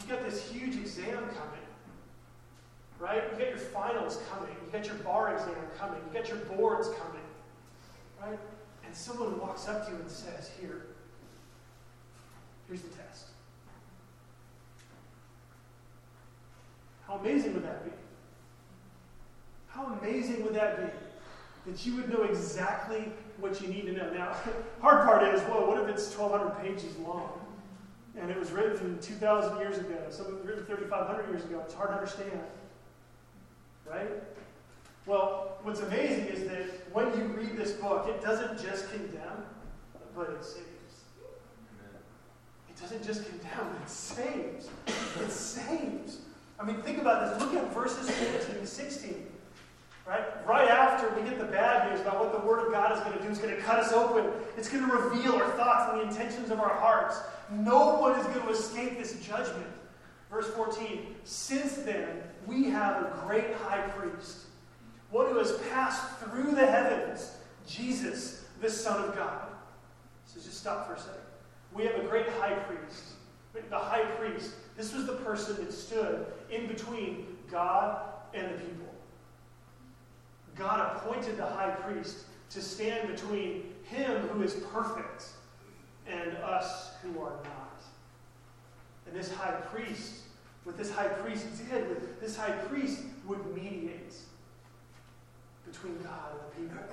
you 0.02 0.13
got 0.13 0.26
this 0.26 0.50
huge 0.50 0.76
exam 0.76 1.18
coming. 1.18 1.65
Right? 3.00 3.24
You 3.32 3.46
got 3.46 3.50
your 3.50 3.58
finals 3.58 4.20
coming. 4.30 4.54
You 4.65 4.72
got 4.72 4.86
your 4.86 4.96
bar 4.96 5.34
exam 5.34 5.56
coming. 5.78 6.02
You 6.08 6.20
got 6.20 6.28
your 6.28 6.39
boards 6.39 6.89
coming. 6.89 7.22
Right? 8.22 8.39
And 8.86 8.96
someone 8.96 9.39
walks 9.39 9.68
up 9.68 9.86
to 9.86 9.92
you 9.92 10.00
and 10.00 10.10
says, 10.10 10.52
Here, 10.60 10.88
here's 12.69 12.82
the 12.82 12.89
test. 12.89 13.25
How 17.08 17.15
amazing 17.15 17.55
would 17.55 17.65
that 17.65 17.84
be? 17.84 17.91
How 19.67 19.97
amazing 19.99 20.43
would 20.43 20.53
that 20.53 20.77
be? 20.77 21.71
That 21.71 21.86
you 21.86 21.95
would 21.95 22.10
know 22.10 22.23
exactly 22.23 23.12
what 23.39 23.62
you 23.62 23.67
need 23.67 23.88
to 23.88 23.93
know. 23.93 24.13
Now, 24.13 24.36
hard 24.82 25.05
part 25.05 25.23
is, 25.34 25.41
whoa, 25.41 25.67
what 25.67 25.82
if 25.82 25.89
it's 25.89 26.15
1,200 26.15 26.62
pages 26.62 26.95
long? 26.97 27.32
And 28.19 28.29
it 28.29 28.39
was 28.39 28.51
written 28.51 28.99
2,000 28.99 29.58
years 29.60 29.77
ago, 29.77 29.97
some 30.10 30.43
written 30.43 30.65
3,500 30.65 31.29
years 31.29 31.43
ago. 31.45 31.62
It's 31.63 31.73
hard 31.73 31.89
to 31.89 31.95
understand. 31.95 32.41
Right? 33.89 34.10
Well, 35.05 35.58
what's 35.63 35.79
amazing 35.79 36.25
is 36.25 36.47
that 36.47 36.93
when 36.93 37.08
you 37.17 37.25
read 37.25 37.58
this 37.58 37.71
book, 37.71 38.08
it 38.08 38.21
doesn't 38.21 38.62
just 38.62 38.91
condemn, 38.91 39.45
but 40.15 40.29
it's. 40.38 40.55
It 40.55 40.68
doesn't 42.82 43.04
just 43.04 43.28
condemn, 43.28 43.76
it 43.82 43.89
saves. 43.89 44.70
It 44.88 45.32
saves. 45.32 46.20
I 46.60 46.65
mean, 46.65 46.82
think 46.82 47.00
about 47.00 47.38
this. 47.38 47.42
Look 47.42 47.56
at 47.56 47.74
verses 47.74 48.10
14 48.10 48.58
and 48.58 48.68
16. 48.68 49.26
Right? 50.08 50.24
Right 50.48 50.70
after 50.70 51.08
we 51.15 51.30
get 51.30 51.38
the 51.38 51.46
bad 51.46 51.92
news 51.92 52.02
about 52.02 52.20
what 52.20 52.32
the 52.32 52.48
Word 52.48 52.65
of 52.65 52.72
God 52.72 52.98
is 52.98 53.00
going 53.04 53.15
to 53.15 53.22
do, 53.22 53.30
it's 53.30 53.38
going 53.38 53.56
to 53.56 53.62
cut 53.62 53.80
us 53.80 53.94
open. 53.94 54.26
It's 54.58 54.68
going 54.68 54.86
to 54.88 54.92
reveal 54.92 55.36
our 55.36 55.52
thoughts 55.52 55.94
and 55.94 56.02
the 56.02 56.08
intentions 56.08 56.50
of 56.50 56.60
our 56.60 56.74
hearts. 56.74 57.20
No 57.52 57.96
one 57.96 58.20
is 58.20 58.26
going 58.28 58.42
to 58.42 58.50
escape 58.50 58.98
this 58.98 59.24
judgment. 59.24 59.68
Verse 60.32 60.48
14 60.50 61.15
Since 61.24 61.78
then, 61.78 62.24
we 62.48 62.65
have 62.65 63.04
a 63.04 63.24
great 63.26 63.54
high 63.56 63.82
priest, 63.89 64.46
one 65.12 65.28
who 65.28 65.38
has 65.38 65.58
passed 65.72 66.18
through 66.18 66.56
the 66.56 66.65
heavens, 66.65 67.36
Jesus, 67.68 68.46
the 68.62 68.70
Son 68.70 69.04
of 69.08 69.15
God. 69.15 69.48
So 70.26 70.39
just 70.39 70.60
stop 70.60 70.88
for 70.88 70.96
a 70.96 71.00
second. 71.00 71.22
We 71.73 71.84
have 71.86 71.95
a 71.95 72.08
great 72.08 72.27
high 72.29 72.53
priest. 72.53 73.03
The 73.69 73.77
high 73.77 74.03
priest, 74.03 74.53
this 74.77 74.93
was 74.93 75.05
the 75.05 75.15
person 75.15 75.58
that 75.58 75.73
stood 75.73 76.25
in 76.49 76.67
between 76.67 77.38
God 77.51 78.01
and 78.34 78.45
the 78.45 78.58
people. 78.58 78.93
God 80.55 80.95
appointed 80.95 81.38
the 81.38 81.45
high 81.45 81.71
priest 81.71 82.25
to 82.51 82.62
stand 82.62 83.08
between 83.10 83.63
him 83.84 84.27
who 84.29 84.43
is 84.43 84.55
perfect 84.73 85.25
and 86.08 86.36
us 86.38 86.91
who 87.01 87.21
are 87.21 87.38
not. 87.43 87.82
And 89.08 89.15
this 89.15 89.32
high 89.34 89.51
priest, 89.51 90.21
what 90.63 90.77
this 90.77 90.91
high 90.91 91.08
priest 91.08 91.45
did, 91.69 92.19
this 92.19 92.36
high 92.36 92.51
priest 92.51 93.01
would 93.25 93.45
mediate 93.55 94.15
between 95.65 95.97
God 96.03 96.32
and 96.58 96.69
the 96.69 96.75
people. 96.75 96.88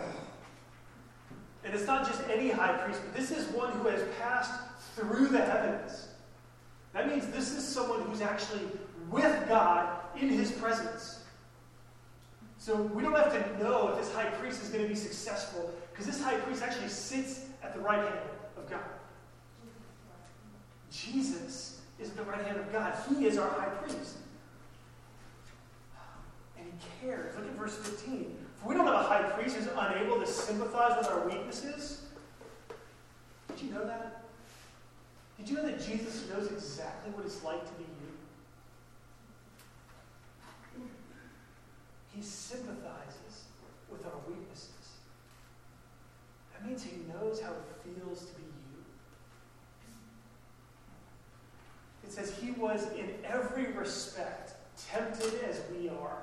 And 1.67 1.75
it's 1.75 1.87
not 1.87 2.07
just 2.07 2.23
any 2.31 2.49
high 2.49 2.75
priest, 2.79 3.01
but 3.05 3.13
this 3.15 3.33
is 3.33 3.49
one 3.49 3.73
who 3.73 3.89
has 3.89 4.01
passed 4.21 4.53
through 4.95 5.27
the 5.29 5.41
heavens. 5.41 6.07
That 6.93 7.09
means 7.09 7.27
this 7.27 7.51
is 7.51 7.67
someone 7.67 8.03
who's 8.03 8.21
actually 8.21 8.63
with 9.11 9.49
God 9.49 9.99
in 10.17 10.29
his 10.29 10.53
presence. 10.53 11.25
So 12.59 12.77
we 12.77 13.03
don't 13.03 13.15
have 13.17 13.33
to 13.33 13.63
know 13.63 13.89
if 13.89 13.99
this 13.99 14.15
high 14.15 14.31
priest 14.31 14.63
is 14.63 14.69
going 14.69 14.85
to 14.85 14.89
be 14.89 14.95
successful, 14.95 15.75
because 15.91 16.07
this 16.07 16.23
high 16.23 16.37
priest 16.37 16.63
actually 16.63 16.89
sits 16.89 17.47
at 17.65 17.75
the 17.75 17.81
right 17.81 17.99
hand 17.99 18.21
of 18.57 18.71
God. 18.71 18.81
Jesus 20.93 21.81
is 21.99 22.11
at 22.11 22.17
the 22.17 22.23
right 22.23 22.45
hand 22.47 22.59
of 22.59 22.73
God. 22.73 22.95
He 23.09 23.27
is 23.27 23.39
our 23.39 23.51
high 23.51 23.67
priest. 23.67 24.19
And 26.57 26.67
he 26.67 27.07
cares. 27.07 27.35
Look 27.37 27.47
at 27.47 27.53
verse 27.53 27.77
15. 27.77 28.46
We 28.67 28.75
don't 28.75 28.87
have 28.87 28.97
a 28.97 29.03
high 29.03 29.23
priest 29.23 29.57
who's 29.57 29.69
unable 29.77 30.19
to 30.19 30.27
sympathize 30.27 30.99
with 30.99 31.09
our 31.09 31.29
weaknesses. 31.29 32.03
Did 33.49 33.63
you 33.63 33.71
know 33.71 33.87
that? 33.87 34.25
Did 35.39 35.49
you 35.49 35.57
know 35.57 35.67
that 35.67 35.81
Jesus 35.87 36.29
knows 36.29 36.51
exactly 36.51 37.13
what 37.13 37.25
it's 37.25 37.45
like 37.45 37.65
to 37.65 37.73
be 37.75 37.85
you? 37.85 38.13
He 42.13 42.23
sympathizes 42.23 43.45
with 43.91 44.05
our 44.05 44.19
weaknesses. 44.27 44.71
That 46.53 46.67
means 46.67 46.83
he 46.83 46.97
knows 47.13 47.41
how 47.41 47.51
it 47.51 47.65
feels 47.85 48.21
to 48.25 48.33
be 48.35 48.43
you. 48.43 48.85
It 52.05 52.13
says 52.13 52.35
he 52.41 52.51
was 52.53 52.91
in 52.93 53.11
every 53.25 53.67
respect 53.73 54.55
tempted 54.91 55.41
as 55.49 55.61
we 55.71 55.89
are, 55.89 56.23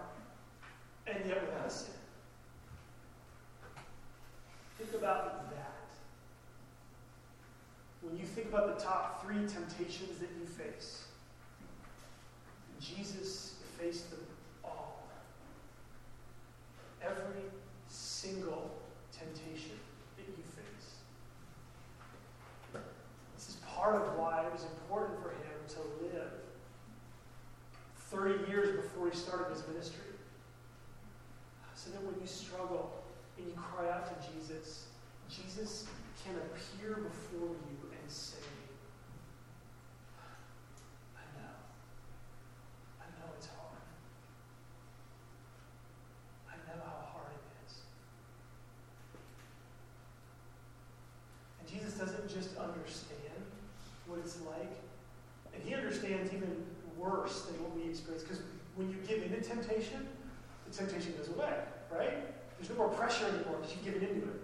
and 1.08 1.26
yet 1.26 1.42
without 1.48 1.72
sin. 1.72 1.94
Think 4.84 5.02
about 5.02 5.50
that. 5.52 5.90
When 8.02 8.18
you 8.18 8.26
think 8.26 8.50
about 8.50 8.78
the 8.78 8.84
top 8.84 9.24
three 9.24 9.48
temptations 9.48 10.20
that 10.20 10.28
you 10.38 10.46
face, 10.46 11.06
Jesus 12.82 13.56
faced 13.80 14.10
them 14.12 14.20
all. 14.62 15.08
Every 17.02 17.44
single 17.88 18.72
temptation 19.18 19.80
that 20.18 20.28
you 20.28 20.44
face. 20.44 20.96
This 23.36 23.50
is 23.50 23.56
part 23.66 23.96
of 23.96 24.18
why 24.18 24.44
it 24.46 24.52
was 24.52 24.64
important 24.64 25.18
for 25.22 25.30
him 25.30 25.60
to 25.70 25.80
live 26.14 26.32
30 27.96 28.52
years 28.52 28.76
before 28.76 29.10
he 29.10 29.16
started 29.16 29.50
his 29.54 29.66
ministry. 29.66 30.04
So 31.74 31.90
that 31.92 32.04
when 32.04 32.20
you 32.20 32.28
struggle 32.28 33.03
and 33.38 33.48
you 33.48 33.54
cry 33.56 33.90
out 33.90 34.06
to 34.08 34.28
Jesus, 34.32 34.88
Jesus 35.30 35.88
can 36.24 36.36
appear 36.36 36.96
before 36.96 37.50
you 37.50 37.90
and 37.92 38.12
say, 38.12 38.38
I 41.18 41.26
know. 41.38 41.56
I 43.02 43.06
know 43.20 43.32
it's 43.38 43.48
hard. 43.48 43.84
I 46.48 46.56
know 46.68 46.82
how 46.84 47.12
hard 47.14 47.34
it 47.34 47.68
is. 47.68 47.74
And 51.60 51.68
Jesus 51.68 51.94
doesn't 52.00 52.30
just 52.30 52.56
understand 52.58 53.42
what 54.08 54.20
it's 54.20 54.38
like, 54.42 54.72
and 55.54 55.64
he 55.64 55.74
understands 55.74 56.32
even 56.34 56.66
worse 56.98 57.44
than 57.44 57.62
what 57.64 57.76
we 57.76 57.90
experience. 57.90 58.24
Because 58.24 58.42
when 58.76 58.90
you 58.90 58.98
give 59.08 59.24
into 59.24 59.42
temptation, 59.42 60.08
the 60.70 60.76
temptation 60.76 61.14
goes 61.18 61.30
away, 61.30 61.54
right? 61.92 62.18
There's 62.58 62.70
no 62.70 62.76
more 62.76 62.90
pressure 62.90 63.26
anymore 63.26 63.58
because 63.60 63.76
you've 63.76 63.86
given 63.86 64.08
into 64.08 64.28
it. 64.28 64.42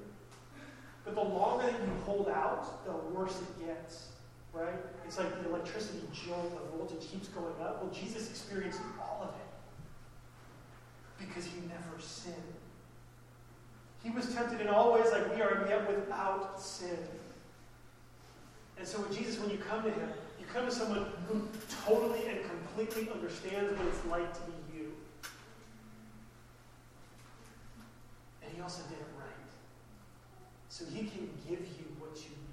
But 1.06 1.16
the 1.16 1.22
longer 1.22 1.66
that 1.66 1.80
you 1.80 1.94
hold 2.06 2.30
out, 2.30 2.86
the 2.86 2.92
worse 3.18 3.40
it 3.40 3.66
gets, 3.66 4.10
right? 4.54 4.76
It's 5.06 5.18
like 5.18 5.42
the 5.42 5.50
electricity 5.50 6.02
jolt, 6.12 6.52
the 6.52 6.78
voltage 6.78 6.99
keeps 7.12 7.28
going 7.30 7.54
up. 7.62 7.82
Well, 7.82 7.92
Jesus 7.92 8.30
experienced 8.30 8.80
all 9.00 9.22
of 9.24 9.30
it 9.30 11.26
because 11.26 11.46
he 11.46 11.60
never 11.68 12.00
sinned. 12.00 12.36
He 14.04 14.10
was 14.10 14.34
tempted 14.34 14.62
in 14.62 14.68
all 14.68 14.94
ways 14.94 15.08
like 15.12 15.36
we 15.36 15.42
are, 15.42 15.66
yet 15.68 15.90
without 15.90 16.62
sin. 16.62 16.98
And 18.78 18.88
so 18.88 19.02
with 19.02 19.18
Jesus, 19.18 19.38
when 19.40 19.50
you 19.50 19.58
come 19.58 19.84
to 19.84 19.90
him, 19.90 20.10
you 20.40 20.46
come 20.54 20.66
to 20.66 20.72
someone 20.72 21.08
who 21.28 21.48
totally 21.86 22.26
and 22.28 22.40
completely 22.46 23.12
understands 23.12 23.78
what 23.78 23.88
it's 23.88 24.06
like 24.06 24.34
to 24.34 24.40
be 24.42 24.78
you. 24.78 24.94
And 28.42 28.54
he 28.56 28.62
also 28.62 28.84
did 28.84 29.00
it 29.00 29.08
right. 29.18 29.52
So 30.70 30.86
he 30.86 31.00
can 31.00 31.30
give 31.48 31.60
you 31.60 31.86
what 32.00 32.16
you 32.16 32.30
need. 32.30 32.50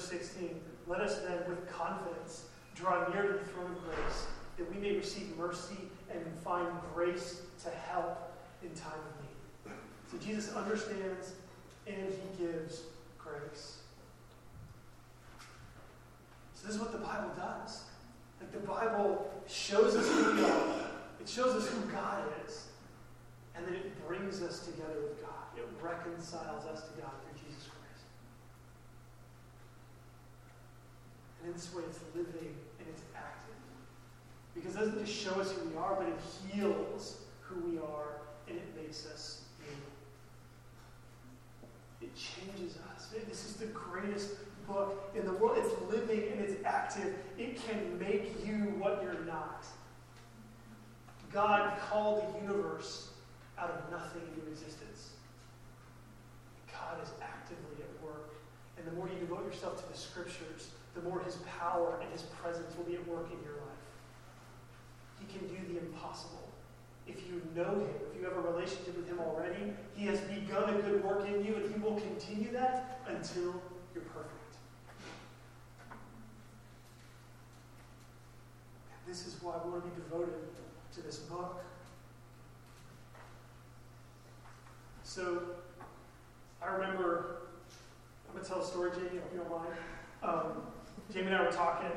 Verse 0.00 0.08
16 0.08 0.60
Let 0.86 1.00
us 1.00 1.18
then 1.18 1.38
with 1.48 1.70
confidence 1.70 2.44
draw 2.74 3.06
near 3.08 3.22
to 3.22 3.32
the 3.34 3.44
throne 3.44 3.70
of 3.72 3.84
grace, 3.84 4.26
that 4.56 4.74
we 4.74 4.80
may 4.80 4.96
receive 4.96 5.36
mercy 5.36 5.76
and 6.10 6.24
find 6.42 6.66
grace 6.94 7.42
to 7.62 7.70
help 7.70 8.32
in 8.62 8.70
time 8.70 8.92
of 8.92 9.24
need. 9.24 9.74
So 10.10 10.26
Jesus 10.26 10.54
understands 10.54 11.32
and 11.86 11.96
he 11.96 12.44
gives 12.44 12.82
grace. 13.18 13.78
So 16.54 16.66
this 16.66 16.76
is 16.76 16.80
what 16.80 16.92
the 16.92 16.98
Bible 16.98 17.30
does. 17.36 17.82
Like 18.40 18.52
the 18.52 18.66
Bible 18.66 19.30
shows 19.48 19.96
us 19.96 20.08
who 20.08 20.34
we 20.34 20.44
are. 20.44 20.74
It 21.20 21.28
shows 21.28 21.54
us 21.54 21.68
who 21.68 21.80
God 21.92 22.24
is. 22.46 22.68
And 23.54 23.66
then 23.66 23.74
it 23.74 24.08
brings 24.08 24.40
us 24.42 24.60
together 24.60 25.00
with 25.02 25.20
God. 25.20 25.30
It 25.56 25.66
reconciles 25.82 26.64
us 26.64 26.88
to 26.88 27.00
God 27.00 27.12
through 27.22 27.46
Jesus 27.46 27.64
Christ. 27.64 27.80
And 31.39 31.39
in 31.50 31.56
this 31.56 31.74
way, 31.74 31.82
it's 31.88 31.98
living 32.14 32.54
and 32.78 32.88
it's 32.88 33.02
active. 33.14 33.56
Because 34.54 34.76
it 34.76 34.78
doesn't 34.78 35.04
just 35.04 35.18
show 35.18 35.32
us 35.40 35.50
who 35.52 35.68
we 35.68 35.76
are, 35.76 35.96
but 35.96 36.06
it 36.06 36.16
heals 36.52 37.22
who 37.40 37.58
we 37.60 37.78
are 37.78 38.20
and 38.48 38.56
it 38.56 38.76
makes 38.80 39.06
us 39.06 39.42
new. 39.60 39.76
It 42.06 42.14
changes 42.14 42.78
us. 42.94 43.08
This 43.28 43.44
is 43.44 43.54
the 43.54 43.66
greatest 43.66 44.30
book 44.66 45.10
in 45.16 45.24
the 45.24 45.32
world. 45.32 45.58
It's 45.58 45.74
living 45.92 46.30
and 46.32 46.40
it's 46.40 46.64
active. 46.64 47.14
It 47.38 47.60
can 47.66 47.98
make 47.98 48.46
you 48.46 48.74
what 48.78 49.02
you're 49.02 49.24
not. 49.24 49.66
God 51.32 51.78
called 51.88 52.22
the 52.22 52.40
universe 52.42 53.10
out 53.58 53.70
of 53.70 53.90
nothing 53.90 54.22
into 54.34 54.48
existence. 54.50 55.10
God 56.72 57.02
is 57.02 57.10
actively 57.20 57.82
at 57.82 58.04
work. 58.04 58.34
And 58.78 58.86
the 58.86 58.92
more 58.92 59.08
you 59.08 59.18
devote 59.18 59.44
yourself 59.44 59.84
to 59.84 59.92
the 59.92 59.98
scriptures, 59.98 60.70
the 61.00 61.08
more 61.08 61.20
his 61.20 61.36
power 61.58 61.98
and 62.02 62.10
his 62.12 62.22
presence 62.22 62.76
will 62.76 62.84
be 62.84 62.94
at 62.94 63.06
work 63.08 63.26
in 63.32 63.38
your 63.44 63.54
life. 63.54 63.84
He 65.18 65.26
can 65.26 65.46
do 65.48 65.72
the 65.72 65.80
impossible. 65.80 66.48
If 67.06 67.16
you 67.26 67.42
know 67.54 67.74
him, 67.74 67.88
if 68.10 68.18
you 68.18 68.24
have 68.24 68.36
a 68.36 68.40
relationship 68.40 68.96
with 68.96 69.08
him 69.08 69.18
already, 69.20 69.72
he 69.96 70.06
has 70.06 70.20
begun 70.20 70.74
a 70.74 70.82
good 70.82 71.04
work 71.04 71.26
in 71.26 71.44
you, 71.44 71.56
and 71.56 71.74
he 71.74 71.80
will 71.80 72.00
continue 72.00 72.52
that 72.52 73.00
until 73.06 73.60
you're 73.94 74.04
perfect. 74.04 74.34
This 79.06 79.26
is 79.26 79.42
why 79.42 79.54
we 79.64 79.70
want 79.70 79.84
to 79.84 79.90
be 79.90 79.96
devoted 79.96 80.34
to 80.94 81.02
this 81.02 81.16
book. 81.16 81.64
So, 85.02 85.42
I 86.62 86.70
remember, 86.70 87.38
I'm 88.28 88.34
going 88.34 88.44
to 88.44 88.48
tell 88.48 88.60
a 88.60 88.64
story, 88.64 88.90
Jamie, 88.94 89.18
if 89.26 89.32
you 89.32 89.38
don't 89.38 89.50
mind. 89.50 89.74
Um, 90.22 90.62
Jamie 91.12 91.26
and 91.26 91.36
I 91.36 91.42
were 91.42 91.50
talking, 91.50 91.90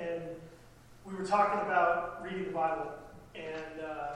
and 0.00 0.22
we 1.04 1.14
were 1.14 1.24
talking 1.24 1.60
about 1.60 2.22
reading 2.22 2.44
the 2.44 2.52
Bible, 2.52 2.92
and 3.34 3.84
uh, 3.84 4.14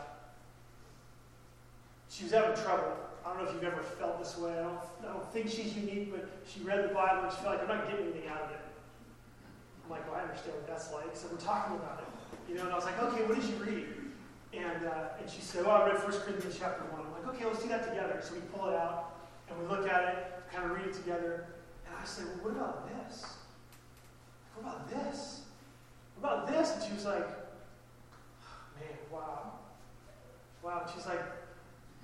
she 2.09 2.25
was 2.25 2.33
having 2.33 2.55
trouble. 2.63 2.97
I 3.25 3.31
don't 3.31 3.43
know 3.43 3.49
if 3.49 3.55
you've 3.55 3.65
ever 3.65 3.83
felt 3.83 4.19
this 4.23 4.39
way. 4.39 4.53
I 4.53 4.63
don't, 4.63 4.79
I 5.03 5.13
don't 5.13 5.33
think 5.33 5.49
she's 5.49 5.75
unique, 5.75 6.13
but 6.13 6.29
she 6.47 6.61
read 6.61 6.89
the 6.89 6.95
Bible 6.95 7.25
and 7.25 7.33
she 7.33 7.39
felt 7.43 7.57
like, 7.57 7.63
I'm 7.63 7.69
not 7.69 7.89
getting 7.89 8.07
anything 8.07 8.29
out 8.29 8.43
of 8.43 8.51
it. 8.51 8.61
I'm 9.83 9.91
like, 9.91 10.07
well, 10.07 10.21
I 10.21 10.23
understand 10.23 10.57
what 10.57 10.69
that's 10.69 10.93
like. 10.93 11.17
So 11.17 11.29
we're 11.33 11.39
talking 11.39 11.77
about 11.77 12.05
it. 12.05 12.51
You 12.51 12.57
know, 12.57 12.65
and 12.65 12.73
I 12.73 12.77
was 12.77 12.85
like, 12.85 13.01
okay, 13.03 13.25
what 13.25 13.41
did 13.41 13.49
you 13.49 13.57
read? 13.65 13.87
And, 14.53 14.87
uh, 14.87 15.19
and 15.19 15.29
she 15.29 15.41
said, 15.41 15.65
well, 15.65 15.83
I 15.83 15.89
read 15.89 16.05
1 16.05 16.13
Corinthians 16.21 16.57
chapter 16.59 16.85
1. 16.93 17.01
I'm 17.01 17.13
like, 17.13 17.35
okay, 17.35 17.47
let's 17.47 17.63
do 17.63 17.69
that 17.71 17.89
together. 17.89 18.21
So 18.23 18.35
we 18.35 18.41
pull 18.53 18.69
it 18.69 18.77
out, 18.77 19.17
and 19.49 19.59
we 19.59 19.67
look 19.67 19.89
at 19.89 20.05
it, 20.05 20.53
kind 20.53 20.71
of 20.71 20.77
read 20.77 20.87
it 20.87 20.95
together. 20.95 21.47
And 21.89 21.97
I 21.97 22.05
said, 22.05 22.27
well, 22.27 22.53
what 22.53 22.61
about 22.61 23.09
this? 23.09 23.25
What 24.55 24.63
about 24.63 24.89
this? 24.89 25.43
What 26.19 26.33
about 26.33 26.47
this? 26.49 26.75
And 26.75 26.85
she 26.85 26.93
was 26.95 27.05
like, 27.05 27.29
man, 27.29 28.99
wow. 29.13 29.53
Wow. 30.63 30.83
And 30.85 30.95
she's 30.95 31.07
like, 31.07 31.21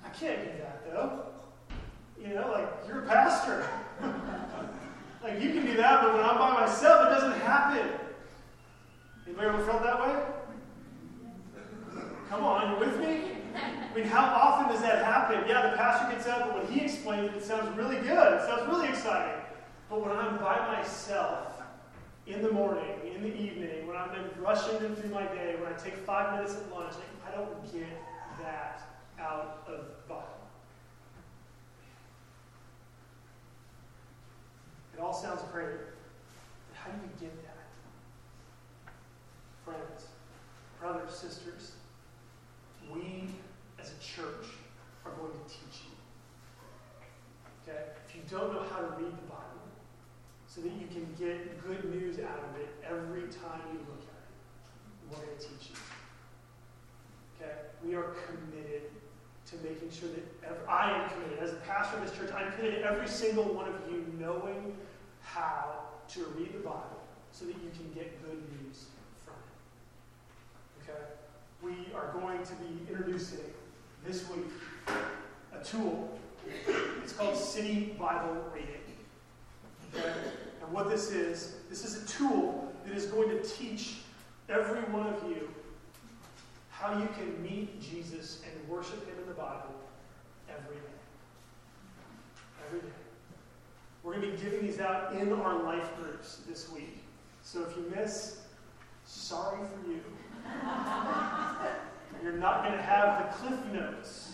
I 0.05 0.09
can't 0.11 0.43
do 0.43 0.59
that 0.59 0.85
though. 0.85 1.23
You 2.21 2.35
know, 2.35 2.51
like 2.51 2.69
you're 2.87 3.05
a 3.05 3.07
pastor. 3.07 3.67
like 5.23 5.41
you 5.41 5.53
can 5.53 5.65
do 5.65 5.77
that, 5.77 6.03
but 6.03 6.15
when 6.15 6.23
I'm 6.23 6.39
by 6.39 6.61
myself, 6.61 7.07
it 7.07 7.15
doesn't 7.15 7.41
happen. 7.41 7.89
Anybody 9.27 9.49
ever 9.49 9.65
felt 9.65 9.83
that 9.83 10.01
way? 10.01 10.23
Come 12.29 12.45
on, 12.45 12.73
you 12.73 12.87
with 12.87 13.01
me? 13.01 13.33
I 13.55 13.97
mean, 13.97 14.05
how 14.05 14.25
often 14.25 14.73
does 14.73 14.83
that 14.83 15.05
happen? 15.05 15.43
Yeah, 15.49 15.71
the 15.71 15.77
pastor 15.77 16.13
gets 16.13 16.27
up, 16.27 16.53
but 16.53 16.63
when 16.63 16.73
he 16.73 16.85
explains 16.85 17.31
it, 17.31 17.37
it 17.39 17.45
sounds 17.45 17.77
really 17.77 17.97
good. 17.97 18.35
It 18.35 18.43
sounds 18.43 18.69
really 18.69 18.89
exciting. 18.89 19.43
But 19.89 20.01
when 20.01 20.13
I'm 20.13 20.39
by 20.39 20.77
myself 20.77 21.60
in 22.26 22.42
the 22.42 22.50
morning, 22.50 22.94
in 23.14 23.22
the 23.22 23.35
evening, 23.35 23.87
when 23.87 23.96
I'm 23.96 24.11
rushing 24.40 24.78
through 24.78 25.11
my 25.11 25.24
day, 25.26 25.56
when 25.61 25.72
I 25.72 25.76
take 25.76 25.96
five 25.96 26.35
minutes 26.35 26.56
at 26.56 26.70
lunch, 26.70 26.94
I 27.26 27.35
don't 27.35 27.72
get 27.72 27.87
that 28.42 28.83
out 29.18 29.64
of 29.66 29.72
the 29.72 29.85
Bible. 30.09 30.26
It 34.94 35.00
all 35.00 35.14
sounds 35.14 35.42
great, 35.52 35.78
but 36.68 36.76
how 36.76 36.90
do 36.90 36.98
you 37.02 37.11
get 37.20 37.42
that? 37.42 37.56
Friends, 39.64 40.06
brothers, 40.78 41.14
sisters, 41.14 41.72
we 42.92 43.28
as 43.80 43.92
a 43.92 43.98
church 44.02 44.46
are 45.04 45.12
going 45.12 45.33
to 45.33 45.44
teach 45.48 45.85
you. 45.85 47.72
Okay? 47.72 47.83
If 48.09 48.14
you 48.14 48.22
don't 48.30 48.52
know 48.52 48.64
how 48.70 48.80
to 48.80 48.88
read 48.96 49.12
the 49.12 49.28
Bible, 49.28 49.50
so 50.51 50.61
that 50.63 50.73
you 50.73 50.89
can 50.89 51.07
get 51.17 51.63
good 51.65 51.85
news 51.95 52.19
out 52.19 52.43
of 52.51 52.61
it 52.61 52.69
every 52.85 53.23
time 53.23 53.63
you 53.73 53.79
look 53.87 54.03
at 54.03 54.19
it, 54.19 55.09
we're 55.09 55.17
going 55.17 55.39
to 55.39 55.45
teach 55.45 55.71
you. 55.71 55.77
Okay? 57.41 57.53
We 57.85 57.95
are 57.95 58.17
committed 58.27 58.91
to 59.47 59.57
making 59.63 59.91
sure 59.93 60.09
that 60.09 60.51
every, 60.51 60.67
I 60.69 60.91
am 60.91 61.09
committed. 61.09 61.39
As 61.39 61.53
a 61.53 61.57
pastor 61.67 61.99
of 61.99 62.03
this 62.05 62.19
church, 62.19 62.33
I'm 62.35 62.51
committed 62.53 62.81
to 62.81 62.85
every 62.85 63.07
single 63.07 63.45
one 63.45 63.69
of 63.69 63.75
you 63.89 64.05
knowing 64.19 64.77
how 65.23 65.85
to 66.09 66.25
read 66.37 66.53
the 66.53 66.59
Bible 66.59 67.01
so 67.31 67.45
that 67.45 67.55
you 67.55 67.71
can 67.77 67.93
get 67.95 68.21
good 68.25 68.43
news 68.51 68.87
from 69.25 69.35
it. 70.85 70.91
Okay? 70.91 71.01
We 71.63 71.95
are 71.95 72.13
going 72.13 72.43
to 72.43 72.53
be 72.55 72.91
introducing 72.91 73.39
this 74.05 74.29
week 74.29 74.51
a 75.55 75.65
tool. 75.65 76.19
It's 77.05 77.13
called 77.13 77.37
City 77.37 77.95
Bible 77.97 78.51
Reading. 78.53 78.80
And 79.94 80.72
what 80.72 80.88
this 80.88 81.11
is, 81.11 81.57
this 81.68 81.85
is 81.85 82.03
a 82.03 82.07
tool 82.07 82.72
that 82.85 82.94
is 82.94 83.07
going 83.07 83.29
to 83.31 83.42
teach 83.42 83.96
every 84.48 84.81
one 84.92 85.07
of 85.07 85.22
you 85.29 85.48
how 86.70 86.98
you 86.98 87.09
can 87.18 87.42
meet 87.42 87.81
Jesus 87.81 88.42
and 88.44 88.68
worship 88.68 89.07
Him 89.07 89.18
in 89.20 89.29
the 89.29 89.35
Bible 89.35 89.74
every 90.48 90.76
day. 90.76 90.83
Every 92.66 92.81
day. 92.81 92.94
We're 94.03 94.14
going 94.14 94.31
to 94.31 94.37
be 94.37 94.42
giving 94.42 94.66
these 94.66 94.81
out 94.81 95.14
in 95.14 95.33
our 95.33 95.62
life 95.62 95.94
groups 95.96 96.40
this 96.48 96.70
week. 96.70 97.03
So 97.42 97.64
if 97.64 97.76
you 97.76 97.92
miss, 97.94 98.40
sorry 99.05 99.59
for 99.66 99.90
you. 99.90 100.00
You're 102.22 102.33
not 102.33 102.64
going 102.64 102.76
to 102.76 102.83
have 102.83 103.26
the 103.26 103.38
cliff 103.38 103.72
notes 103.72 104.33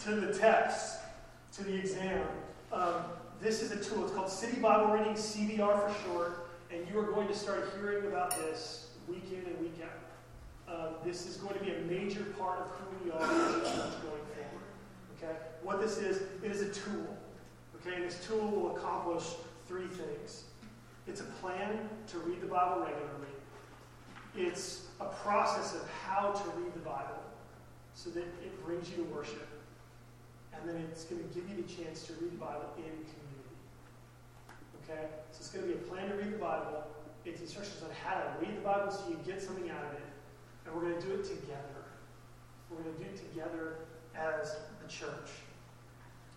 to 0.00 0.14
the 0.16 0.32
text, 0.32 0.98
to 1.54 1.64
the 1.64 1.76
exam. 1.76 2.26
Um, 2.72 3.04
this 3.40 3.62
is 3.62 3.70
a 3.70 3.76
tool. 3.76 4.04
It's 4.04 4.12
called 4.12 4.30
City 4.30 4.58
Bible 4.60 4.92
Reading, 4.92 5.14
CBR 5.14 5.88
for 5.88 6.04
short. 6.04 6.48
And 6.72 6.86
you 6.90 6.98
are 6.98 7.04
going 7.04 7.28
to 7.28 7.34
start 7.34 7.72
hearing 7.78 8.06
about 8.06 8.30
this 8.32 8.88
week 9.06 9.24
in 9.32 9.50
and 9.50 9.60
week 9.60 9.80
out. 9.82 10.72
Uh, 10.72 10.88
this 11.04 11.26
is 11.26 11.36
going 11.36 11.58
to 11.58 11.64
be 11.64 11.72
a 11.72 11.80
major 11.82 12.24
part 12.38 12.60
of 12.60 12.66
who 12.66 13.04
we 13.04 13.10
are 13.10 13.22
as 13.22 13.54
a 13.54 13.60
church 13.60 14.02
going 14.02 14.24
forward. 14.34 14.66
Okay? 15.16 15.36
What 15.62 15.80
this 15.80 15.98
is, 15.98 16.22
it 16.42 16.50
is 16.50 16.62
a 16.62 16.68
tool. 16.68 17.16
Okay? 17.80 17.96
And 17.96 18.04
this 18.04 18.26
tool 18.26 18.50
will 18.50 18.76
accomplish 18.76 19.24
three 19.66 19.86
things. 19.86 20.44
It's 21.06 21.20
a 21.20 21.24
plan 21.40 21.88
to 22.08 22.18
read 22.18 22.40
the 22.40 22.46
Bible 22.46 22.80
regularly. 22.82 23.28
It's 24.36 24.86
a 25.00 25.06
process 25.06 25.74
of 25.74 25.88
how 26.04 26.32
to 26.32 26.50
read 26.60 26.74
the 26.74 26.80
Bible 26.80 27.22
so 27.94 28.10
that 28.10 28.24
it 28.24 28.64
brings 28.66 28.90
you 28.90 28.96
to 28.96 29.04
worship. 29.04 29.48
And 30.52 30.68
then 30.68 30.76
it's 30.90 31.04
going 31.04 31.22
to 31.22 31.34
give 31.34 31.48
you 31.48 31.62
the 31.62 31.68
chance 31.82 32.02
to 32.08 32.12
read 32.14 32.32
the 32.32 32.36
Bible 32.36 32.74
in 32.76 32.82
community. 32.82 33.27
Okay? 34.88 35.08
So 35.30 35.38
it's 35.40 35.50
going 35.50 35.66
to 35.66 35.72
be 35.72 35.78
a 35.78 35.82
plan 35.88 36.08
to 36.08 36.14
read 36.16 36.32
the 36.32 36.38
Bible. 36.38 36.84
It's 37.24 37.40
instructions 37.40 37.82
on 37.82 37.90
how 38.04 38.20
to 38.20 38.32
read 38.40 38.56
the 38.56 38.62
Bible 38.62 38.90
so 38.90 39.08
you 39.08 39.18
get 39.26 39.42
something 39.42 39.68
out 39.70 39.84
of 39.84 39.92
it. 39.92 40.08
And 40.64 40.74
we're 40.74 40.82
going 40.82 41.00
to 41.00 41.06
do 41.06 41.14
it 41.14 41.24
together. 41.24 41.84
We're 42.70 42.82
going 42.82 42.94
to 42.96 43.04
do 43.04 43.10
it 43.10 43.16
together 43.16 43.78
as 44.14 44.56
a 44.84 44.88
church. 44.88 45.30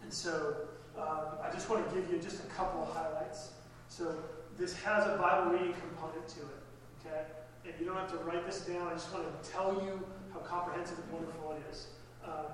And 0.01 0.11
so 0.11 0.55
um, 0.97 1.39
I 1.43 1.51
just 1.51 1.69
want 1.69 1.87
to 1.87 1.95
give 1.95 2.11
you 2.11 2.19
just 2.19 2.43
a 2.43 2.47
couple 2.47 2.81
of 2.81 2.89
highlights. 2.89 3.51
So 3.87 4.15
this 4.57 4.75
has 4.83 5.05
a 5.05 5.17
Bible 5.17 5.51
reading 5.51 5.73
component 5.73 6.27
to 6.29 6.39
it. 6.39 6.61
Okay? 7.05 7.21
And 7.65 7.73
you 7.79 7.85
don't 7.85 7.97
have 7.97 8.11
to 8.11 8.17
write 8.17 8.45
this 8.45 8.61
down. 8.61 8.87
I 8.87 8.93
just 8.93 9.13
want 9.13 9.25
to 9.25 9.49
tell 9.49 9.81
you 9.85 10.01
how 10.33 10.39
comprehensive 10.39 10.97
and 10.99 11.13
wonderful 11.13 11.53
it 11.53 11.71
is. 11.71 11.87
Um, 12.25 12.51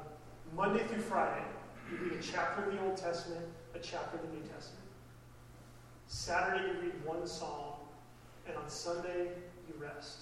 Monday 0.55 0.85
through 0.87 1.01
Friday, 1.01 1.43
you 1.91 1.97
read 1.97 2.19
a 2.19 2.21
chapter 2.21 2.65
of 2.65 2.73
the 2.73 2.81
Old 2.83 2.97
Testament, 2.97 3.45
a 3.73 3.79
chapter 3.79 4.17
of 4.17 4.23
the 4.23 4.35
New 4.35 4.43
Testament. 4.43 4.86
Saturday, 6.07 6.67
you 6.67 6.73
read 6.81 7.05
one 7.05 7.27
psalm, 7.27 7.73
and 8.47 8.55
on 8.55 8.69
Sunday, 8.69 9.27
you 9.67 9.73
rest. 9.77 10.19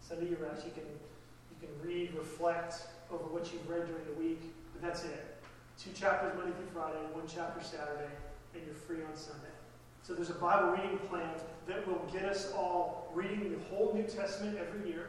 Sunday 0.00 0.30
you 0.30 0.38
rest. 0.40 0.64
You 0.64 0.72
can 0.72 0.84
you 0.84 1.68
can 1.68 1.88
read, 1.88 2.14
reflect 2.14 2.86
over 3.12 3.24
what 3.24 3.52
you've 3.52 3.68
read 3.68 3.86
during 3.86 4.04
the 4.06 4.20
week, 4.20 4.40
but 4.72 4.82
that's 4.82 5.04
it. 5.04 5.36
Two 5.78 5.90
chapters 5.92 6.32
Monday 6.36 6.52
through 6.56 6.70
Friday, 6.72 6.98
one 7.12 7.24
chapter 7.26 7.62
Saturday, 7.62 8.10
and 8.54 8.62
you're 8.64 8.74
free 8.74 9.02
on 9.04 9.16
Sunday. 9.16 9.52
So 10.02 10.14
there's 10.14 10.30
a 10.30 10.34
Bible 10.34 10.70
reading 10.70 10.98
plan 11.08 11.34
that 11.66 11.86
will 11.86 12.06
get 12.12 12.24
us 12.24 12.52
all 12.52 13.10
reading 13.14 13.52
the 13.52 13.58
whole 13.70 13.92
New 13.94 14.04
Testament 14.04 14.58
every 14.58 14.90
year, 14.90 15.08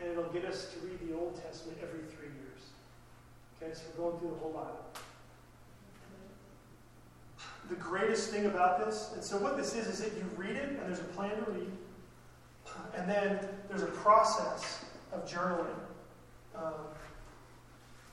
and 0.00 0.10
it'll 0.10 0.32
get 0.32 0.44
us 0.44 0.72
to 0.74 0.86
read 0.86 0.98
the 1.08 1.16
Old 1.16 1.40
Testament 1.42 1.78
every 1.82 2.00
three 2.00 2.30
years. 2.34 2.62
Okay, 3.62 3.72
so 3.74 3.82
we're 3.96 4.10
going 4.10 4.20
through 4.20 4.30
the 4.30 4.36
whole 4.36 4.52
Bible. 4.52 4.85
The 7.68 7.76
greatest 7.76 8.30
thing 8.30 8.46
about 8.46 8.84
this, 8.84 9.10
and 9.14 9.24
so 9.24 9.36
what 9.38 9.56
this 9.56 9.74
is, 9.74 9.88
is 9.88 10.00
that 10.00 10.16
you 10.16 10.24
read 10.36 10.56
it, 10.56 10.68
and 10.68 10.80
there's 10.80 11.00
a 11.00 11.04
plan 11.04 11.36
to 11.44 11.50
read, 11.50 11.70
and 12.96 13.08
then 13.08 13.40
there's 13.68 13.82
a 13.82 13.86
process 13.86 14.84
of 15.12 15.26
journaling. 15.26 15.66
Um, 16.54 16.74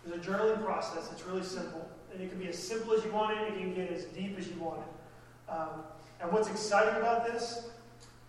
there's 0.05 0.25
a 0.25 0.29
journaling 0.29 0.63
process. 0.63 1.09
It's 1.11 1.25
really 1.25 1.43
simple. 1.43 1.89
And 2.11 2.21
it 2.21 2.29
can 2.29 2.39
be 2.39 2.47
as 2.47 2.57
simple 2.57 2.93
as 2.93 3.03
you 3.03 3.11
want 3.11 3.37
it, 3.37 3.53
it 3.53 3.59
can 3.59 3.73
get 3.73 3.91
as 3.91 4.05
deep 4.05 4.37
as 4.37 4.47
you 4.47 4.55
want 4.59 4.81
it. 4.81 5.51
Um, 5.51 5.83
and 6.21 6.31
what's 6.31 6.49
exciting 6.49 6.95
about 6.99 7.25
this, 7.25 7.69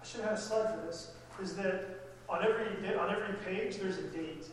I 0.02 0.06
should 0.06 0.20
have 0.22 0.32
a 0.32 0.40
slide 0.40 0.74
for 0.74 0.86
this, 0.86 1.12
is 1.42 1.56
that 1.56 2.04
on 2.28 2.42
every, 2.42 2.96
on 2.96 3.10
every 3.10 3.34
page 3.44 3.76
there's 3.76 3.98
a 3.98 4.02
date, 4.02 4.46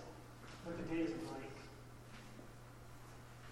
but 0.65 0.77
the 0.77 0.95
date 0.95 1.05
is 1.05 1.12
blank. 1.12 1.43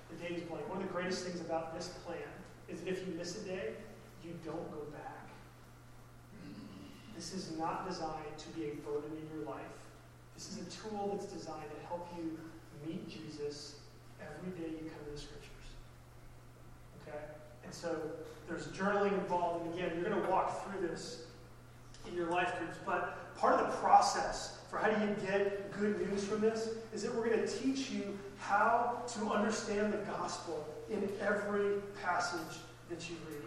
The 0.09 0.15
date 0.27 0.37
is 0.37 0.43
blank. 0.43 0.67
One 0.69 0.81
of 0.81 0.87
the 0.87 0.93
greatest 0.93 1.25
things 1.25 1.41
about 1.41 1.75
this 1.75 1.89
plan 2.05 2.17
is 2.71 2.81
that 2.81 2.89
if 2.89 3.07
you 3.07 3.13
miss 3.17 3.41
a 3.41 3.45
day, 3.45 3.69
you 4.23 4.33
don't 4.45 4.71
go 4.71 4.81
back. 4.91 5.27
This 7.15 7.33
is 7.33 7.57
not 7.57 7.87
designed 7.87 8.37
to 8.37 8.49
be 8.49 8.65
a 8.65 8.75
burden 8.75 9.11
in 9.11 9.37
your 9.37 9.45
life. 9.45 9.61
This 10.35 10.51
is 10.51 10.59
a 10.59 10.89
tool 10.89 11.17
that's 11.17 11.31
designed 11.31 11.69
to 11.69 11.87
help 11.87 12.07
you 12.17 12.37
meet 12.85 13.09
Jesus 13.09 13.75
every 14.21 14.51
day 14.51 14.69
you 14.69 14.89
come 14.89 15.03
to 15.05 15.11
the 15.11 15.17
scriptures. 15.17 15.49
Okay? 17.01 17.17
And 17.65 17.73
so 17.73 17.95
there's 18.47 18.67
journaling 18.67 19.13
involved. 19.13 19.65
And 19.65 19.73
again, 19.75 19.91
you're 19.95 20.09
going 20.09 20.21
to 20.21 20.29
walk 20.29 20.63
through 20.63 20.87
this 20.87 21.23
in 22.07 22.15
your 22.15 22.29
life 22.29 22.57
groups. 22.57 22.77
But 22.85 23.35
part 23.35 23.59
of 23.59 23.67
the 23.67 23.77
process 23.77 24.59
for 24.69 24.77
how 24.77 24.89
do 24.89 25.05
you 25.05 25.15
get 25.25 25.71
good 25.71 25.99
news 26.09 26.23
from 26.23 26.41
this 26.41 26.69
is 26.93 27.03
that 27.03 27.13
we're 27.13 27.27
going 27.29 27.45
to 27.45 27.47
teach 27.47 27.89
you 27.89 28.17
how 28.39 29.03
to 29.07 29.31
understand 29.31 29.93
the 29.93 29.97
gospel 29.97 30.65
in 30.89 31.07
every 31.21 31.75
passage 32.03 32.59
that 32.89 33.09
you 33.09 33.15
read. 33.29 33.43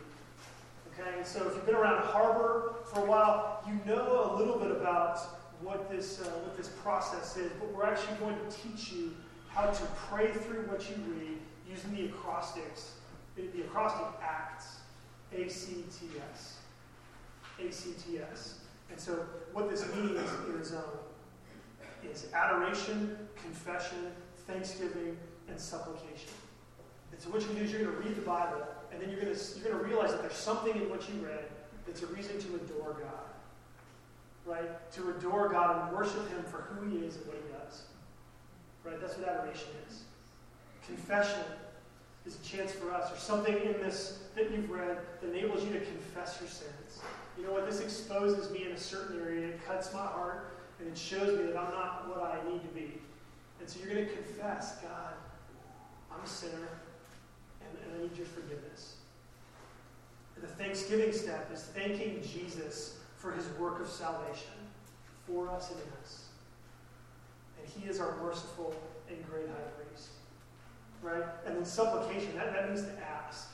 Okay, 0.93 1.25
so 1.25 1.47
if 1.49 1.55
you've 1.55 1.67
been 1.67 1.75
around 1.75 2.03
Harbor 2.05 2.75
for 2.85 3.01
a 3.01 3.07
while, 3.07 3.65
you 3.67 3.81
know 3.87 4.31
a 4.33 4.37
little 4.37 4.59
bit 4.59 4.71
about 4.71 5.19
what 5.63 5.91
this, 5.91 6.21
uh, 6.21 6.25
what 6.25 6.57
this 6.57 6.69
process 6.69 7.37
is, 7.37 7.51
but 7.59 7.73
we're 7.73 7.85
actually 7.85 8.17
going 8.17 8.37
to 8.37 8.57
teach 8.57 8.93
you 8.93 9.15
how 9.49 9.67
to 9.71 9.85
pray 10.09 10.31
through 10.31 10.63
what 10.67 10.89
you 10.91 10.97
read 11.15 11.39
using 11.69 11.95
the 11.95 12.07
acrostics, 12.07 12.93
the, 13.37 13.43
the 13.57 13.63
acrostic 13.63 14.07
acts, 14.23 14.81
A-C-T-S. 15.33 16.59
A-C-T-S. 17.59 18.59
And 18.91 19.01
so 19.01 19.25
what 19.53 19.71
this 19.71 19.87
means 19.95 20.21
is, 20.61 20.73
um, 20.73 20.83
is 22.05 22.27
adoration, 22.35 23.17
confession, 23.37 24.13
thanksgiving, 24.47 25.17
and 25.49 25.61
supplication. 25.61 26.31
And 27.13 27.21
so 27.21 27.31
what 27.31 27.43
you're 27.43 27.51
going 27.51 27.61
to 27.61 27.65
do 27.65 27.67
is 27.67 27.73
you're 27.73 27.83
going 27.83 28.03
to 28.03 28.09
read 28.09 28.17
the 28.17 28.23
Bible, 28.23 28.63
and 28.91 29.01
then 29.01 29.11
you're 29.11 29.21
going 29.21 29.35
to, 29.35 29.41
you're 29.57 29.69
going 29.69 29.79
to 29.79 29.85
realize 29.85 30.13
that 30.13 30.23
there's 30.23 30.35
something 30.35 30.75
in 30.75 30.89
what 30.89 31.09
you 31.09 31.21
read 31.25 31.45
that's 31.87 32.03
a 32.03 32.07
reason 32.07 32.39
to 32.41 32.55
adore 32.57 32.95
God. 33.01 33.29
Right? 34.45 34.93
To 34.93 35.11
adore 35.11 35.49
God 35.49 35.89
and 35.89 35.97
worship 35.97 36.29
Him 36.31 36.43
for 36.45 36.63
who 36.63 36.89
He 36.89 37.05
is 37.05 37.17
and 37.17 37.27
what 37.27 37.37
He 37.37 37.53
does. 37.53 37.83
Right? 38.85 39.01
That's 39.01 39.17
what 39.17 39.29
adoration 39.29 39.69
is. 39.89 40.03
Confession 40.87 41.45
is 42.27 42.39
a 42.41 42.45
chance 42.45 42.73
for 42.73 42.93
us, 42.93 43.13
or 43.13 43.19
something 43.19 43.55
in 43.55 43.73
this 43.75 44.21
that 44.35 44.51
you've 44.51 44.71
read 44.71 44.99
that 45.21 45.31
enables 45.31 45.65
you 45.65 45.73
to 45.73 45.81
confess 45.81 46.39
your 46.41 46.49
sins. 46.49 47.01
You 47.37 47.45
know 47.45 47.53
what? 47.53 47.69
This 47.69 47.81
exposes 47.81 48.51
me 48.51 48.65
in 48.65 48.73
a 48.73 48.79
certain 48.79 49.21
area. 49.21 49.49
It 49.49 49.67
cuts 49.67 49.93
my 49.93 50.01
heart, 50.01 50.55
and 50.79 50.89
it 50.89 50.97
shows 50.97 51.39
me 51.39 51.47
that 51.47 51.57
I'm 51.57 51.71
not 51.73 52.09
what 52.09 52.23
I 52.23 52.51
need 52.51 52.63
to 52.63 52.69
be. 52.69 53.01
So 53.73 53.79
you're 53.81 53.95
going 53.95 54.07
to 54.07 54.13
confess, 54.13 54.77
God, 54.83 55.15
I'm 56.13 56.23
a 56.23 56.27
sinner, 56.27 56.69
and, 57.63 57.79
and 57.83 57.99
I 57.99 58.03
need 58.03 58.15
your 58.15 58.27
forgiveness. 58.27 58.97
And 60.37 60.45
the 60.45 60.49
thanksgiving 60.49 61.11
step 61.11 61.51
is 61.51 61.63
thanking 61.63 62.21
Jesus 62.23 62.99
for 63.17 63.33
his 63.33 63.47
work 63.59 63.81
of 63.81 63.89
salvation 63.89 64.53
for 65.27 65.49
us 65.49 65.71
and 65.71 65.81
in 65.81 65.87
us. 66.03 66.25
And 67.59 67.67
he 67.67 67.89
is 67.89 67.99
our 67.99 68.15
merciful 68.23 68.75
and 69.09 69.17
great 69.31 69.47
high 69.47 69.71
priest. 69.83 70.11
Right? 71.01 71.25
And 71.47 71.57
then 71.57 71.65
supplication, 71.65 72.37
that, 72.37 72.53
that 72.53 72.69
means 72.69 72.83
to 72.83 72.93
ask. 73.27 73.49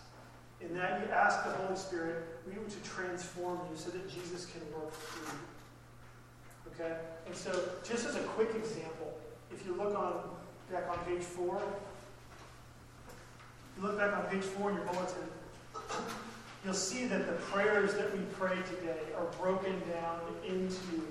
In 0.60 0.74
that 0.74 1.00
you 1.00 1.12
ask 1.12 1.44
the 1.44 1.52
Holy 1.52 1.76
Spirit 1.76 2.24
to 2.68 2.88
transform 2.88 3.60
you 3.70 3.76
so 3.76 3.90
that 3.90 4.08
Jesus 4.08 4.46
can 4.46 4.60
work 4.72 4.92
through 4.92 5.32
you. 5.32 6.84
Okay? 6.84 6.96
And 7.26 7.36
so, 7.36 7.52
just 7.86 8.06
as 8.06 8.16
a 8.16 8.20
quick 8.20 8.54
example, 8.54 9.18
if 9.52 9.64
you 9.66 9.74
look 9.74 9.96
on 9.96 10.14
back 10.70 10.88
on 10.90 10.98
page 11.04 11.22
four, 11.22 11.60
you 13.76 13.82
look 13.82 13.98
back 13.98 14.16
on 14.16 14.24
page 14.24 14.44
four 14.44 14.70
in 14.70 14.76
your 14.76 14.84
bulletin, 14.86 15.28
you'll 16.64 16.74
see 16.74 17.06
that 17.06 17.26
the 17.26 17.34
prayers 17.44 17.94
that 17.94 18.12
we 18.16 18.22
pray 18.32 18.56
today 18.68 19.00
are 19.16 19.26
broken 19.40 19.80
down 19.92 20.20
into 20.46 21.02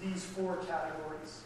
these 0.00 0.24
four 0.24 0.56
categories. 0.68 1.42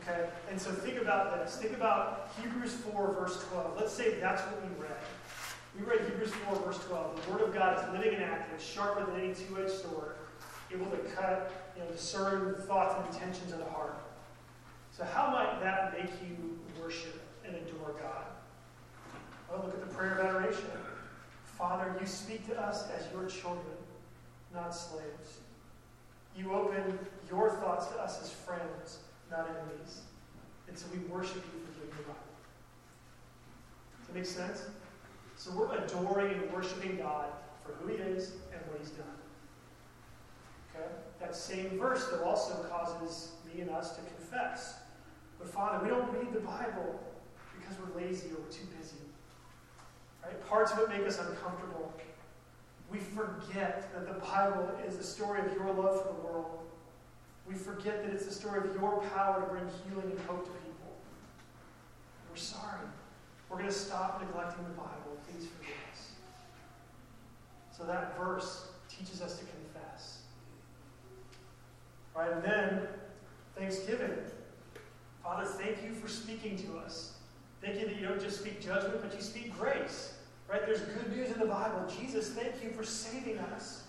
Okay? 0.00 0.26
And 0.50 0.60
so 0.60 0.70
think 0.70 1.00
about 1.00 1.38
this. 1.38 1.56
Think 1.56 1.74
about 1.74 2.30
Hebrews 2.40 2.72
4, 2.72 3.12
verse 3.12 3.44
12. 3.50 3.76
Let's 3.76 3.92
say 3.92 4.18
that's 4.20 4.42
what 4.42 4.62
we 4.62 4.82
read. 4.82 4.96
We 5.78 5.84
read 5.84 6.00
Hebrews 6.08 6.32
4, 6.48 6.56
verse 6.60 6.78
12. 6.86 7.26
The 7.26 7.32
Word 7.32 7.42
of 7.42 7.54
God 7.54 7.78
is 7.78 7.92
living 7.92 8.14
and 8.14 8.24
active, 8.24 8.60
sharper 8.60 9.10
than 9.10 9.20
any 9.20 9.34
two 9.34 9.58
edged 9.58 9.72
sword, 9.72 10.16
able 10.72 10.86
to 10.86 10.98
cut, 11.14 11.52
you 11.76 11.82
know, 11.82 11.90
discern 11.90 12.54
thoughts 12.66 12.94
and 12.96 13.14
intentions 13.14 13.52
of 13.52 13.58
the 13.58 13.64
heart. 13.66 13.98
So, 14.96 15.04
how 15.04 15.30
might 15.30 15.60
that 15.62 15.94
make 15.94 16.10
you 16.22 16.58
worship 16.80 17.22
and 17.46 17.56
adore 17.56 17.94
God? 18.00 18.26
Well, 19.50 19.62
look 19.64 19.74
at 19.74 19.88
the 19.88 19.94
prayer 19.94 20.18
of 20.18 20.26
adoration. 20.26 20.70
Father, 21.44 21.96
you 21.98 22.06
speak 22.06 22.46
to 22.48 22.60
us 22.60 22.88
as 22.90 23.10
your 23.10 23.26
children, 23.26 23.76
not 24.52 24.74
slaves. 24.74 25.38
You 26.36 26.52
open 26.52 26.98
your 27.30 27.50
thoughts 27.50 27.86
to 27.86 27.94
us 27.98 28.20
as 28.20 28.30
friends, 28.30 28.98
not 29.30 29.48
enemies. 29.48 30.02
And 30.68 30.78
so 30.78 30.86
we 30.92 30.98
worship 31.00 31.36
you 31.36 31.60
for 31.60 31.80
giving 31.80 32.04
Bible. 32.04 32.16
Does 33.98 34.06
that 34.08 34.14
make 34.14 34.26
sense? 34.26 34.66
So 35.36 35.50
we're 35.52 35.74
adoring 35.74 36.34
and 36.34 36.52
worshiping 36.52 36.98
God 36.98 37.26
for 37.64 37.72
who 37.72 37.88
He 37.88 37.96
is 37.96 38.32
and 38.52 38.60
what 38.68 38.78
He's 38.78 38.90
done. 38.90 39.06
Okay? 40.74 40.86
That 41.20 41.34
same 41.34 41.78
verse, 41.78 42.08
though, 42.10 42.24
also 42.24 42.54
causes 42.64 43.32
me 43.46 43.62
and 43.62 43.70
us 43.70 43.96
to 43.96 44.02
confess. 44.02 44.81
But 45.42 45.50
Father, 45.52 45.82
we 45.82 45.90
don't 45.90 46.10
read 46.12 46.32
the 46.32 46.40
Bible 46.40 47.00
because 47.58 47.76
we're 47.80 48.00
lazy 48.00 48.28
or 48.28 48.40
we're 48.42 48.50
too 48.50 48.66
busy. 48.78 48.96
Right? 50.24 50.48
Parts 50.48 50.70
of 50.72 50.78
it 50.78 50.88
make 50.88 51.06
us 51.06 51.18
uncomfortable. 51.18 51.92
We 52.90 52.98
forget 52.98 53.92
that 53.92 54.06
the 54.06 54.20
Bible 54.20 54.70
is 54.86 54.96
the 54.96 55.02
story 55.02 55.40
of 55.40 55.52
your 55.54 55.66
love 55.66 56.02
for 56.02 56.14
the 56.14 56.20
world. 56.20 56.60
We 57.48 57.54
forget 57.54 58.04
that 58.04 58.12
it's 58.12 58.26
the 58.26 58.32
story 58.32 58.68
of 58.68 58.74
your 58.76 59.02
power 59.14 59.40
to 59.40 59.46
bring 59.46 59.64
healing 59.88 60.12
and 60.12 60.20
hope 60.26 60.44
to 60.44 60.50
people. 60.50 60.92
We're 62.30 62.36
sorry. 62.36 62.86
We're 63.48 63.56
going 63.56 63.68
to 63.68 63.74
stop 63.74 64.22
neglecting 64.24 64.64
the 64.64 64.70
Bible. 64.70 65.18
Please 65.28 65.48
forgive 65.48 65.74
us. 65.92 66.10
So 67.76 67.84
that 67.84 68.16
verse 68.16 68.68
teaches 68.88 69.20
us 69.20 69.38
to 69.38 69.44
confess. 69.44 70.18
Right? 72.14 72.30
And 72.30 72.44
then, 72.44 72.86
thanksgiving. 73.56 74.12
Father, 75.22 75.44
thank 75.44 75.82
you 75.84 75.92
for 75.94 76.08
speaking 76.08 76.56
to 76.58 76.78
us. 76.78 77.12
Thank 77.60 77.80
you 77.80 77.86
that 77.86 77.96
you 77.96 78.06
don't 78.06 78.20
just 78.20 78.40
speak 78.40 78.60
judgment, 78.60 79.00
but 79.00 79.14
you 79.14 79.22
speak 79.22 79.56
grace. 79.56 80.14
Right? 80.50 80.66
There's 80.66 80.80
good 80.80 81.16
news 81.16 81.30
in 81.30 81.38
the 81.38 81.46
Bible. 81.46 81.86
Jesus, 81.88 82.30
thank 82.30 82.62
you 82.62 82.70
for 82.70 82.84
saving 82.84 83.38
us. 83.38 83.84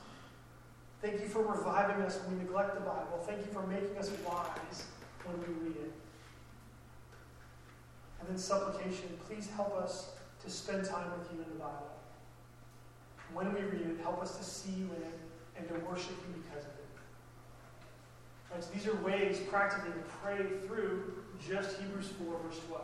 Thank 1.02 1.19
you 1.19 1.28
for 1.28 1.41
reviving 1.41 2.04
us 2.06 2.19
when 2.19 2.38
we 2.38 2.43
neglect 2.43 2.76
the 2.76 2.82
Bible. 2.82 3.22
Thank 3.28 3.39
you 3.39 3.52
for 3.52 3.65
making 3.67 3.98
us 3.98 4.10
wise 4.26 4.86
when 5.26 5.38
we 5.39 5.67
read 5.67 5.76
it. 5.76 5.91
And 8.22 8.30
then 8.30 8.38
supplication, 8.38 9.17
please 9.28 9.50
help 9.56 9.76
us 9.76 10.12
to 10.46 10.50
spend 10.50 10.86
time 10.86 11.12
with 11.17 11.30
you 11.34 11.43
in 11.43 11.50
the 11.50 11.60
Bible. 11.60 11.89
When 13.34 13.54
we 13.54 13.62
read 13.62 13.82
it, 13.82 14.00
help 14.02 14.22
us 14.22 14.38
to 14.38 14.43
see 14.43 14.72
you 14.72 14.86
in 14.86 15.02
it 15.02 15.19
and 15.58 15.67
to 15.67 15.74
worship 15.86 16.15
you 16.28 16.41
because 16.41 16.63
of 16.63 16.69
it. 16.69 16.73
Right, 18.54 18.63
so 18.63 18.70
these 18.72 18.88
are 18.88 18.96
ways 18.98 19.39
practically 19.50 19.92
to 19.92 20.00
pray 20.22 20.46
through 20.68 21.13
just 21.48 21.80
Hebrews 21.80 22.10
4, 22.24 22.39
verse 22.46 22.60
12. 22.68 22.84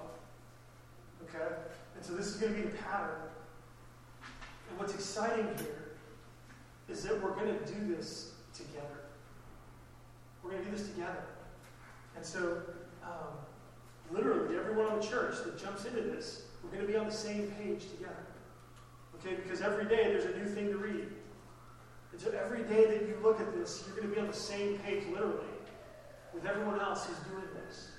Okay? 1.24 1.56
And 1.96 2.04
so 2.04 2.14
this 2.14 2.28
is 2.28 2.38
going 2.38 2.56
to 2.56 2.62
be 2.62 2.68
the 2.68 2.78
pattern. 2.78 3.22
And 4.70 4.80
what's 4.80 4.96
exciting 4.96 5.48
here 5.58 5.92
is 6.90 7.04
that 7.04 7.22
we're 7.22 7.36
going 7.36 7.56
to 7.56 7.66
do 7.72 7.96
this 7.96 8.32
together. 8.54 9.06
We're 10.42 10.52
going 10.52 10.64
to 10.64 10.72
do 10.72 10.76
this 10.76 10.88
together. 10.88 11.24
And 12.16 12.26
so, 12.26 12.64
um, 13.04 13.38
literally, 14.12 14.58
everyone 14.58 14.94
in 14.94 15.00
the 15.00 15.06
church 15.06 15.36
that 15.46 15.60
jumps 15.60 15.86
into 15.86 16.02
this, 16.02 16.44
we're 16.64 16.72
going 16.72 16.86
to 16.86 16.92
be 16.92 16.98
on 16.98 17.06
the 17.06 17.12
same 17.12 17.52
page 17.60 17.84
together. 17.92 18.26
Okay? 19.20 19.36
Because 19.36 19.62
every 19.62 19.86
day 19.86 20.06
there's 20.06 20.26
a 20.26 20.36
new 20.36 20.46
thing 20.46 20.70
to 20.70 20.78
read. 20.78 21.10
And 22.12 22.20
so 22.20 22.32
every 22.32 22.64
day 22.64 22.86
that 22.86 23.08
you 23.08 23.20
look 23.22 23.40
at 23.40 23.54
this, 23.54 23.84
you're 23.86 23.96
going 23.96 24.10
to 24.10 24.16
be 24.16 24.20
on 24.20 24.28
the 24.28 24.34
same 24.34 24.80
page, 24.80 25.04
literally, 25.12 25.46
with 26.34 26.46
everyone 26.46 26.80
else 26.80 27.06
who's 27.06 27.18
doing 27.30 27.48
this. 27.66 27.90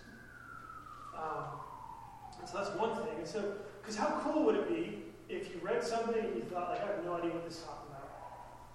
Um, 1.16 1.44
so 2.46 2.58
that's 2.58 2.70
one 2.76 2.96
thing. 2.96 3.18
And 3.18 3.26
so, 3.26 3.54
because 3.80 3.96
how 3.96 4.20
cool 4.22 4.44
would 4.44 4.56
it 4.56 4.68
be 4.68 5.02
if 5.28 5.54
you 5.54 5.60
read 5.62 5.82
something 5.82 6.18
and 6.18 6.36
you 6.36 6.42
thought, 6.42 6.70
like, 6.70 6.82
I 6.82 6.86
have 6.86 7.04
no 7.04 7.14
idea 7.14 7.30
what 7.30 7.44
this 7.44 7.58
is 7.58 7.62
talking 7.62 7.90
about, 7.90 8.10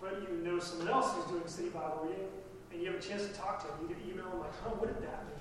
but 0.02 0.22
you 0.22 0.38
know 0.44 0.60
someone 0.60 0.88
else 0.88 1.14
who's 1.14 1.26
doing 1.26 1.48
city 1.48 1.70
Bible 1.70 2.02
reading, 2.04 2.28
and 2.72 2.82
you 2.82 2.92
have 2.92 3.00
a 3.00 3.04
chance 3.04 3.24
to 3.24 3.34
talk 3.34 3.62
to 3.62 3.68
them. 3.68 3.78
You 3.90 3.96
can 3.96 4.04
email 4.10 4.30
them, 4.30 4.40
like, 4.40 4.54
huh, 4.64 4.72
what 4.78 4.88
did 4.94 5.04
that 5.04 5.26
mean? 5.26 5.36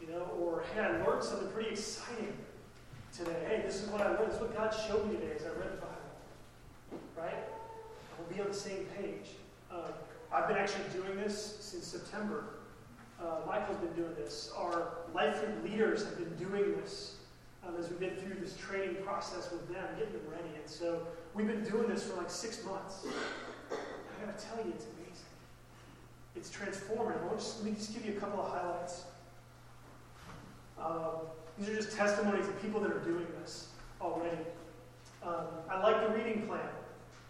You 0.00 0.14
know, 0.14 0.24
or, 0.40 0.64
hey, 0.74 0.80
I 0.80 1.04
learned 1.04 1.22
something 1.22 1.48
pretty 1.48 1.70
exciting 1.70 2.32
today. 3.16 3.44
Hey, 3.46 3.62
this 3.64 3.82
is 3.82 3.88
what 3.90 4.00
I 4.00 4.10
learned. 4.10 4.28
This 4.28 4.36
is 4.36 4.40
what 4.40 4.56
God 4.56 4.74
showed 4.86 5.06
me 5.10 5.16
today 5.16 5.34
as 5.36 5.42
I 5.44 5.50
read 5.50 5.72
the 5.72 5.82
Bible. 5.82 5.94
Right? 7.16 7.44
We'll 8.18 8.34
be 8.34 8.40
on 8.40 8.48
the 8.48 8.54
same 8.54 8.86
page. 8.96 9.30
Uh, 9.70 9.90
I've 10.32 10.48
been 10.48 10.56
actually 10.56 10.84
doing 10.92 11.16
this 11.16 11.58
since 11.60 11.84
September. 11.84 12.44
Uh, 13.20 13.46
Michael's 13.46 13.78
been 13.78 13.92
doing 13.94 14.14
this. 14.14 14.52
Our 14.56 14.92
life 15.12 15.40
group 15.40 15.64
leaders 15.64 16.04
have 16.04 16.16
been 16.16 16.34
doing 16.36 16.76
this 16.80 17.16
um, 17.66 17.74
as 17.78 17.88
we've 17.88 17.98
been 17.98 18.14
through 18.16 18.40
this 18.40 18.56
training 18.56 18.96
process 19.04 19.50
with 19.50 19.66
them, 19.68 19.84
getting 19.98 20.12
them 20.12 20.22
ready. 20.30 20.54
And 20.54 20.66
so 20.66 21.02
we've 21.34 21.46
been 21.46 21.64
doing 21.64 21.88
this 21.88 22.04
for 22.04 22.16
like 22.16 22.30
six 22.30 22.64
months. 22.64 23.06
I 23.72 24.24
gotta 24.24 24.38
tell 24.38 24.64
you, 24.64 24.72
it's 24.72 24.84
amazing. 24.84 25.24
It's 26.36 26.50
transformative. 26.50 27.36
Just, 27.36 27.58
let 27.58 27.72
me 27.72 27.76
just 27.76 27.92
give 27.92 28.06
you 28.06 28.16
a 28.16 28.20
couple 28.20 28.40
of 28.40 28.52
highlights. 28.52 29.04
Um, 30.80 31.26
these 31.58 31.68
are 31.70 31.74
just 31.74 31.96
testimonies 31.96 32.46
of 32.46 32.60
people 32.62 32.80
that 32.80 32.92
are 32.92 33.00
doing 33.00 33.26
this 33.40 33.68
already. 34.00 34.38
Um, 35.24 35.46
I 35.68 35.80
like 35.82 36.06
the 36.06 36.14
reading 36.16 36.46
plan. 36.46 36.60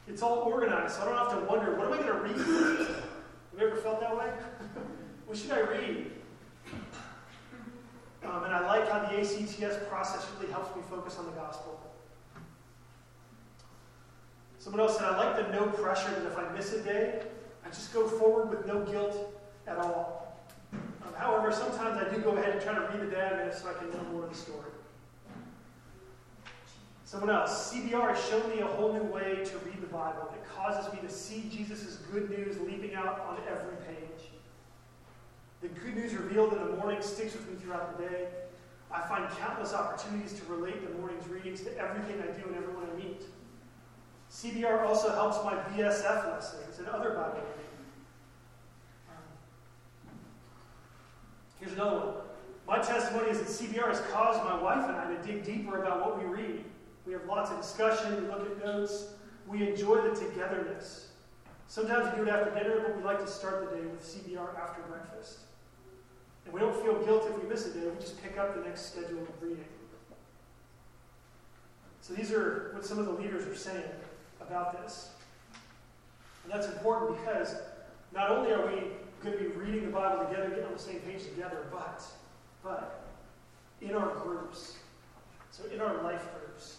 It's 0.06 0.20
all 0.20 0.40
organized, 0.40 0.96
so 0.96 1.02
I 1.02 1.04
don't 1.06 1.16
have 1.16 1.40
to 1.40 1.46
wonder, 1.46 1.74
what 1.76 1.86
am 1.86 1.94
I 1.94 1.96
going 1.96 2.08
to 2.08 2.14
read? 2.14 2.86
Have 2.86 3.04
you 3.58 3.66
ever 3.66 3.76
felt 3.76 4.00
that 4.00 4.16
way? 4.16 4.30
what 5.28 5.36
should 5.36 5.50
I 5.50 5.60
read? 5.60 6.10
Um, 8.24 8.44
and 8.44 8.54
I 8.54 8.66
like 8.66 8.90
how 8.90 9.00
the 9.00 9.20
ACTS 9.20 9.76
process 9.88 10.26
really 10.34 10.50
helps 10.50 10.74
me 10.74 10.82
focus 10.88 11.18
on 11.18 11.26
the 11.26 11.32
gospel. 11.32 11.78
Someone 14.58 14.80
else 14.80 14.96
said, 14.96 15.04
I 15.04 15.16
like 15.18 15.36
the 15.36 15.52
no 15.52 15.66
pressure 15.66 16.10
that 16.10 16.24
if 16.26 16.36
I 16.36 16.50
miss 16.52 16.72
a 16.72 16.82
day, 16.82 17.20
I 17.64 17.68
just 17.68 17.92
go 17.92 18.08
forward 18.08 18.48
with 18.48 18.66
no 18.66 18.82
guilt 18.84 19.38
at 19.66 19.76
all. 19.76 20.40
Um, 20.72 21.12
however, 21.16 21.52
sometimes 21.52 22.02
I 22.02 22.12
do 22.12 22.20
go 22.22 22.30
ahead 22.30 22.54
and 22.54 22.62
try 22.62 22.74
to 22.74 22.80
read 22.80 23.10
the 23.10 23.44
miss 23.44 23.60
so 23.60 23.68
I 23.68 23.74
can 23.74 23.90
know 23.90 24.02
more 24.10 24.24
of 24.24 24.30
the 24.30 24.36
story. 24.36 24.70
Someone 27.04 27.30
else, 27.30 27.72
CBR 27.72 28.14
has 28.14 28.28
shown 28.28 28.48
me 28.50 28.60
a 28.60 28.66
whole 28.66 28.94
new 28.94 29.04
way 29.04 29.44
to 29.44 29.58
read 29.58 29.80
the 29.80 29.86
Bible. 29.86 30.30
It 30.34 30.42
causes 30.54 30.90
me 30.92 31.00
to 31.06 31.12
see 31.12 31.50
Jesus' 31.50 31.96
good 32.10 32.30
news 32.30 32.58
leaping 32.60 32.94
out 32.94 33.20
on 33.20 33.38
every 33.48 33.76
page. 33.86 34.07
The 35.60 35.68
good 35.68 35.96
news 35.96 36.14
revealed 36.14 36.52
in 36.52 36.58
the 36.58 36.76
morning 36.76 37.02
sticks 37.02 37.34
with 37.34 37.48
me 37.48 37.56
throughout 37.56 37.98
the 37.98 38.04
day. 38.04 38.28
I 38.92 39.00
find 39.02 39.28
countless 39.38 39.74
opportunities 39.74 40.32
to 40.34 40.44
relate 40.46 40.86
the 40.86 40.98
morning's 40.98 41.26
readings 41.28 41.62
to 41.62 41.76
everything 41.76 42.22
I 42.22 42.26
do 42.38 42.46
and 42.46 42.56
everyone 42.56 42.88
I 42.92 42.96
meet. 42.96 43.22
CBR 44.30 44.86
also 44.86 45.10
helps 45.10 45.42
my 45.44 45.54
BSF 45.54 46.32
lessons 46.32 46.78
and 46.78 46.88
other 46.88 47.10
Bible 47.10 47.40
reading. 47.40 47.68
Here's 51.58 51.72
another 51.72 51.98
one. 51.98 52.14
My 52.66 52.78
testimony 52.78 53.30
is 53.30 53.38
that 53.38 53.48
CBR 53.48 53.88
has 53.88 54.00
caused 54.12 54.44
my 54.44 54.60
wife 54.60 54.88
and 54.88 54.96
I 54.96 55.12
to 55.12 55.22
dig 55.26 55.44
deeper 55.44 55.82
about 55.82 56.00
what 56.00 56.18
we 56.18 56.24
read. 56.24 56.64
We 57.04 57.14
have 57.14 57.24
lots 57.24 57.50
of 57.50 57.60
discussion, 57.60 58.22
we 58.22 58.28
look 58.28 58.46
at 58.46 58.64
notes, 58.64 59.06
we 59.46 59.66
enjoy 59.66 60.02
the 60.02 60.14
togetherness. 60.14 61.08
Sometimes 61.66 62.10
we 62.10 62.22
do 62.22 62.30
it 62.30 62.32
after 62.32 62.54
dinner, 62.54 62.80
but 62.80 62.96
we 62.96 63.02
like 63.02 63.20
to 63.20 63.26
start 63.26 63.68
the 63.68 63.76
day 63.76 63.82
with 63.82 64.04
CBR 64.04 64.58
after 64.58 64.82
breakfast. 64.82 65.38
Guilt 67.04 67.24
if 67.28 67.42
we 67.42 67.48
miss 67.48 67.66
a 67.66 67.70
day, 67.70 67.86
we 67.86 68.00
just 68.00 68.22
pick 68.22 68.38
up 68.38 68.54
the 68.54 68.62
next 68.62 68.92
schedule 68.92 69.22
of 69.22 69.42
reading. 69.42 69.64
So 72.00 72.14
these 72.14 72.32
are 72.32 72.70
what 72.74 72.86
some 72.86 72.98
of 72.98 73.06
the 73.06 73.12
leaders 73.12 73.46
are 73.46 73.54
saying 73.54 73.84
about 74.40 74.82
this. 74.82 75.10
And 76.44 76.52
that's 76.52 76.66
important 76.66 77.18
because 77.18 77.56
not 78.14 78.30
only 78.30 78.52
are 78.52 78.66
we 78.66 78.82
going 79.22 79.36
to 79.36 79.44
be 79.44 79.48
reading 79.48 79.84
the 79.84 79.92
Bible 79.92 80.24
together, 80.24 80.48
getting 80.48 80.64
on 80.64 80.72
the 80.72 80.78
same 80.78 81.00
page 81.00 81.24
together, 81.24 81.66
but, 81.70 82.02
but 82.62 83.04
in 83.82 83.94
our 83.94 84.14
groups, 84.16 84.76
so 85.50 85.64
in 85.72 85.80
our 85.80 86.02
life 86.02 86.26
groups, 86.38 86.78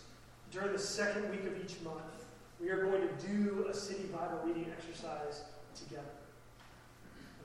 during 0.51 0.72
the 0.72 0.80
second 0.80 1.30
week 1.30 1.45
of 1.45 1.53
each 1.63 1.80
month, 1.82 2.26
we 2.59 2.70
are 2.70 2.84
going 2.86 3.01
to 3.01 3.28
do 3.28 3.67
a 3.70 3.74
city 3.74 4.03
Bible 4.05 4.39
reading 4.43 4.65
exercise 4.76 5.43
together. 5.76 6.03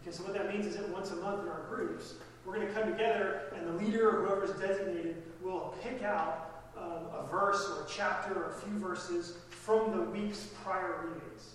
Okay, 0.00 0.10
so 0.10 0.22
what 0.22 0.34
that 0.34 0.52
means 0.52 0.66
is 0.66 0.76
that 0.76 0.88
once 0.88 1.10
a 1.10 1.16
month 1.16 1.42
in 1.42 1.48
our 1.48 1.62
groups, 1.68 2.14
we're 2.44 2.54
going 2.54 2.66
to 2.66 2.72
come 2.72 2.90
together, 2.90 3.42
and 3.56 3.66
the 3.66 3.84
leader 3.84 4.26
or 4.26 4.44
is 4.44 4.50
designated 4.52 5.22
will 5.42 5.74
pick 5.82 6.02
out 6.02 6.62
um, 6.76 7.06
a 7.14 7.26
verse 7.30 7.70
or 7.70 7.84
a 7.84 7.86
chapter 7.88 8.34
or 8.34 8.50
a 8.50 8.54
few 8.54 8.78
verses 8.78 9.38
from 9.48 9.96
the 9.96 10.02
week's 10.10 10.48
prior 10.62 11.06
readings. 11.06 11.54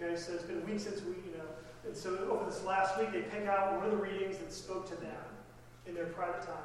Okay, 0.00 0.16
so 0.16 0.32
it's 0.32 0.42
been 0.42 0.60
a 0.60 0.64
week 0.64 0.80
since 0.80 1.00
we, 1.02 1.12
you 1.12 1.38
know, 1.38 1.44
and 1.86 1.96
so 1.96 2.28
over 2.30 2.44
this 2.44 2.64
last 2.64 2.98
week, 2.98 3.12
they 3.12 3.22
pick 3.22 3.46
out 3.46 3.76
one 3.76 3.84
of 3.84 3.90
the 3.92 3.96
readings 3.96 4.38
that 4.38 4.52
spoke 4.52 4.88
to 4.90 4.96
them 4.96 5.16
in 5.86 5.94
their 5.94 6.06
private 6.06 6.42
time, 6.42 6.56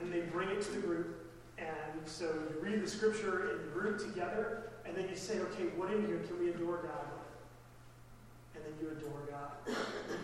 and 0.00 0.12
they 0.12 0.20
bring 0.20 0.48
it 0.48 0.62
to 0.62 0.72
the 0.72 0.80
group. 0.80 1.20
And 1.58 1.68
so 2.04 2.24
you 2.24 2.56
read 2.60 2.82
the 2.82 2.88
scripture 2.88 3.50
in 3.50 3.58
the 3.58 3.80
group 3.80 3.98
together, 3.98 4.70
and 4.84 4.96
then 4.96 5.08
you 5.08 5.16
say, 5.16 5.38
okay, 5.38 5.64
what 5.76 5.92
in 5.92 6.06
here 6.06 6.20
can 6.26 6.38
we 6.40 6.50
adore 6.50 6.78
God 6.78 7.06
with? 7.14 8.56
And 8.56 8.64
then 8.64 8.72
you 8.80 8.90
adore 8.96 9.28
God. 9.30 9.76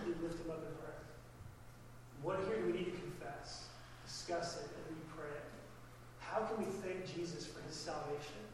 you 0.07 0.17
lift 0.23 0.45
him 0.45 0.51
up. 0.51 0.80
What 2.23 2.41
here 2.47 2.61
do 2.61 2.67
we 2.67 2.73
need 2.73 2.93
to 2.93 2.99
confess? 3.01 3.69
Discuss 4.05 4.57
it, 4.57 4.69
and 4.69 4.85
then 4.87 4.97
you 4.97 5.07
pray 5.17 5.31
it. 5.31 5.45
How 6.19 6.41
can 6.43 6.65
we 6.65 6.71
thank 6.71 7.07
Jesus 7.15 7.47
for 7.47 7.61
his 7.63 7.75
salvation? 7.75 8.45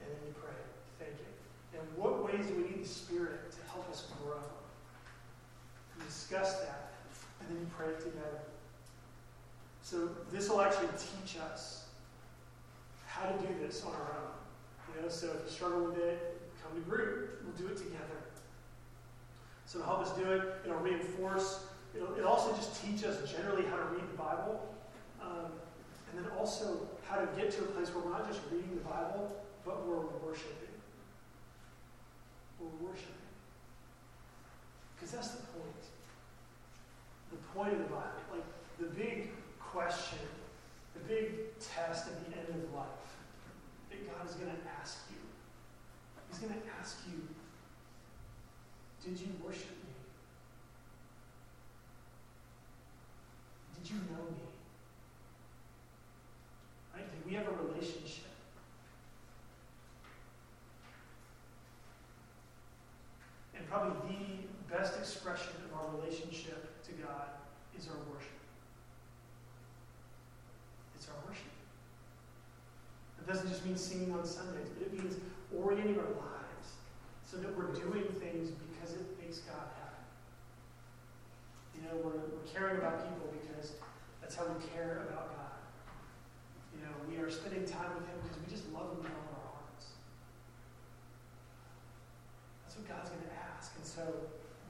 And 0.00 0.08
then 0.10 0.20
you 0.26 0.34
pray, 0.40 0.56
thank 0.98 1.12
him. 1.12 1.34
And 1.74 1.82
what 1.96 2.24
ways 2.24 2.46
do 2.46 2.54
we 2.54 2.62
need 2.62 2.82
the 2.82 2.88
Spirit 2.88 3.52
to 3.52 3.58
help 3.70 3.88
us 3.90 4.06
grow? 4.22 4.40
You 5.96 6.04
discuss 6.04 6.60
that, 6.60 6.92
and 7.40 7.50
then 7.50 7.58
you 7.60 7.66
pray 7.76 7.88
it 7.88 7.98
together. 7.98 8.40
So 9.82 10.08
this 10.32 10.48
will 10.48 10.60
actually 10.60 10.88
teach 10.96 11.36
us 11.38 11.84
how 13.06 13.28
to 13.28 13.38
do 13.38 13.48
this 13.60 13.84
on 13.84 13.92
our 13.92 14.16
own. 14.22 14.96
You 14.96 15.02
know, 15.02 15.08
so 15.08 15.26
if 15.28 15.44
you 15.44 15.50
struggle 15.50 15.84
with 15.84 15.98
it, 15.98 16.40
come 16.62 16.80
to 16.80 16.88
group. 16.88 17.42
We'll 17.44 17.68
do 17.68 17.72
it 17.72 17.76
together. 17.76 18.20
So 19.66 19.78
to 19.80 19.84
help 19.84 20.00
us 20.00 20.16
do 20.16 20.30
it, 20.30 20.42
it'll 20.64 20.78
reinforce. 20.78 21.64
It'll, 21.94 22.14
it'll 22.16 22.30
also 22.30 22.54
just 22.54 22.82
teach 22.82 23.04
us 23.04 23.30
generally 23.30 23.64
how 23.66 23.76
to 23.76 23.84
read 23.84 24.04
the 24.10 24.16
Bible, 24.16 24.74
um, 25.20 25.52
and 26.10 26.24
then 26.24 26.32
also 26.38 26.88
how 27.08 27.16
to 27.16 27.26
get 27.36 27.50
to 27.52 27.62
a 27.62 27.66
place 27.66 27.88
where 27.94 28.04
we're 28.04 28.10
not 28.10 28.28
just 28.28 28.40
reading 28.50 28.70
the 28.74 28.88
Bible, 28.88 29.34
but 29.64 29.86
we're 29.86 30.06
worshiping. 30.24 30.74
We're 32.58 32.88
worshiping. 32.88 33.14
Because 34.94 35.12
that's 35.12 35.30
the 35.30 35.42
point. 35.42 35.84
The 37.30 37.36
point 37.54 37.72
of 37.72 37.78
the 37.78 37.94
Bible, 37.94 38.20
like 38.32 38.44
the 38.78 38.86
big 38.86 39.30
question, 39.58 40.18
the 40.94 41.00
big 41.00 41.58
test 41.58 42.08
at 42.08 42.30
the 42.30 42.38
end 42.38 42.48
of 42.48 42.74
life 42.74 42.86
that 43.90 44.06
God 44.06 44.28
is 44.28 44.34
going 44.34 44.50
to 44.50 44.62
ask 44.80 44.98
you. 45.10 45.16
He's 46.28 46.38
going 46.38 46.54
to 46.54 46.66
ask 46.78 46.98
you, 47.10 47.20
did 49.04 49.18
you 49.18 49.28
worship 49.44 49.70
me? 49.70 49.94
Did 53.76 53.79
you 53.90 53.96
know 54.10 54.24
me? 54.30 54.42
Right? 56.94 57.10
Did 57.10 57.30
we 57.30 57.36
have 57.36 57.46
a 57.46 57.62
relationship? 57.66 58.30
And 63.56 63.68
probably 63.68 64.46
the 64.68 64.76
best 64.76 64.98
expression 64.98 65.52
of 65.66 65.78
our 65.78 66.00
relationship 66.00 66.82
to 66.84 66.92
God 66.92 67.28
is 67.76 67.88
our 67.88 67.98
worship. 68.12 68.40
It's 70.94 71.08
our 71.08 71.28
worship. 71.28 71.52
It 73.18 73.26
doesn't 73.26 73.48
just 73.48 73.66
mean 73.66 73.76
singing 73.76 74.12
on 74.12 74.24
Sundays, 74.24 74.68
but 74.78 74.86
it 74.86 74.92
means 74.92 75.16
orienting 75.56 75.98
our 75.98 76.04
lives 76.04 76.68
so 77.24 77.36
that 77.38 77.56
we're 77.56 77.72
doing 77.72 78.04
things 78.18 78.50
because 78.50 78.94
it 78.94 79.06
makes 79.20 79.38
God 79.38 79.68
happy. 79.78 80.04
You 81.76 81.82
know, 81.82 81.96
we're, 82.02 82.18
we're 82.18 82.39
caring 82.52 82.78
about 82.78 83.06
people 83.06 83.30
because 83.30 83.72
that's 84.20 84.34
how 84.34 84.44
we 84.46 84.58
care 84.74 85.06
about 85.08 85.34
God. 85.36 85.58
You 86.74 86.82
know, 86.82 86.92
we 87.08 87.18
are 87.22 87.30
spending 87.30 87.64
time 87.64 87.94
with 87.94 88.06
Him 88.06 88.18
because 88.22 88.38
we 88.38 88.46
just 88.50 88.66
love 88.72 88.92
Him 88.94 89.02
with 89.02 89.10
all 89.10 89.30
our 89.34 89.50
hearts. 89.58 89.94
That's 92.64 92.76
what 92.78 92.86
God's 92.88 93.10
going 93.10 93.22
to 93.22 93.34
ask. 93.54 93.74
And 93.76 93.84
so 93.84 94.04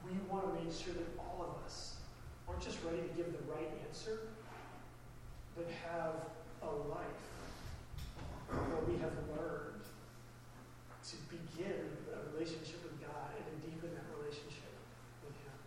we 0.05 0.17
want 0.29 0.49
to 0.49 0.51
make 0.57 0.73
sure 0.73 0.93
that 0.93 1.09
all 1.17 1.45
of 1.45 1.65
us 1.65 2.01
aren't 2.47 2.61
just 2.61 2.81
ready 2.83 3.01
to 3.01 3.11
give 3.15 3.31
the 3.31 3.43
right 3.49 3.69
answer, 3.87 4.27
but 5.55 5.65
have 5.85 6.15
a 6.61 6.71
life 6.89 7.25
where 8.49 8.83
we 8.89 8.99
have 8.99 9.13
learned 9.37 9.85
to 11.05 11.15
begin 11.31 11.85
a 12.13 12.19
relationship 12.33 12.83
with 12.83 12.99
God 13.01 13.31
and 13.37 13.45
to 13.45 13.55
deepen 13.67 13.89
that 13.95 14.07
relationship 14.19 14.73
with 15.23 15.35
Him. 15.45 15.57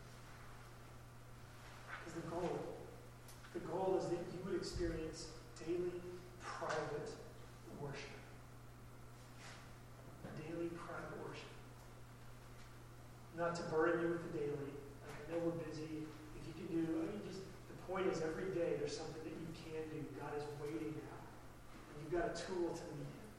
Because 1.99 2.15
the 2.21 2.27
goal, 2.31 2.59
the 3.55 3.63
goal 3.67 3.97
is 3.99 4.07
that 4.11 4.21
you 4.31 4.39
would 4.45 4.55
experience 4.55 5.29
daily 5.67 6.01
private 6.41 7.11
worship. 7.81 8.19
Daily 10.49 10.69
private 10.77 11.17
worship. 11.25 11.55
Not 13.37 13.55
to 13.57 13.63
burden 13.75 14.01
you 14.03 14.09
with 14.15 14.33
the 14.33 14.39
daily. 14.39 14.71
Like, 15.03 15.17
I 15.19 15.23
know 15.33 15.39
we're 15.45 15.59
busy. 15.67 16.07
If 16.39 16.43
you 16.47 16.55
can 16.55 16.69
do, 16.71 16.85
I 17.01 17.11
mean, 17.11 17.23
just 17.27 17.43
the 17.43 17.79
point 17.91 18.07
is 18.07 18.23
every 18.23 18.55
day 18.55 18.79
there's 18.79 18.97
something 18.97 19.23
that 19.25 19.35
you 19.35 19.51
can 19.51 19.83
do. 19.91 19.99
God 20.21 20.33
is 20.39 20.47
waiting 20.63 20.95
now. 20.95 21.21
And 21.91 21.95
you've 22.01 22.15
got 22.15 22.31
a 22.31 22.35
tool 22.39 22.71
to 22.71 22.85
meet 22.95 23.11
Him. 23.11 23.31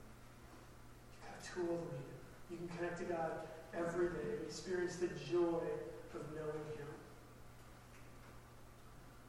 You've 1.07 1.23
got 1.23 1.35
a 1.39 1.43
tool 1.43 1.79
to 1.79 1.87
meet 1.95 2.09
Him. 2.11 2.15
You 2.51 2.57
can 2.57 2.69
connect 2.77 2.97
to 2.99 3.05
God 3.05 3.31
every 3.75 4.07
day 4.09 4.37
and 4.37 4.45
experience 4.45 4.95
the 4.97 5.07
joy 5.07 5.65
of 6.13 6.21
knowing 6.35 6.65
Him. 6.77 6.87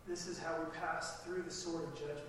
This 0.07 0.27
is 0.27 0.39
how 0.39 0.55
we 0.59 0.67
pass 0.79 1.23
through 1.23 1.36
the 1.47 1.53
sword 1.53 1.85
of 1.85 1.95
judgment 1.95 2.26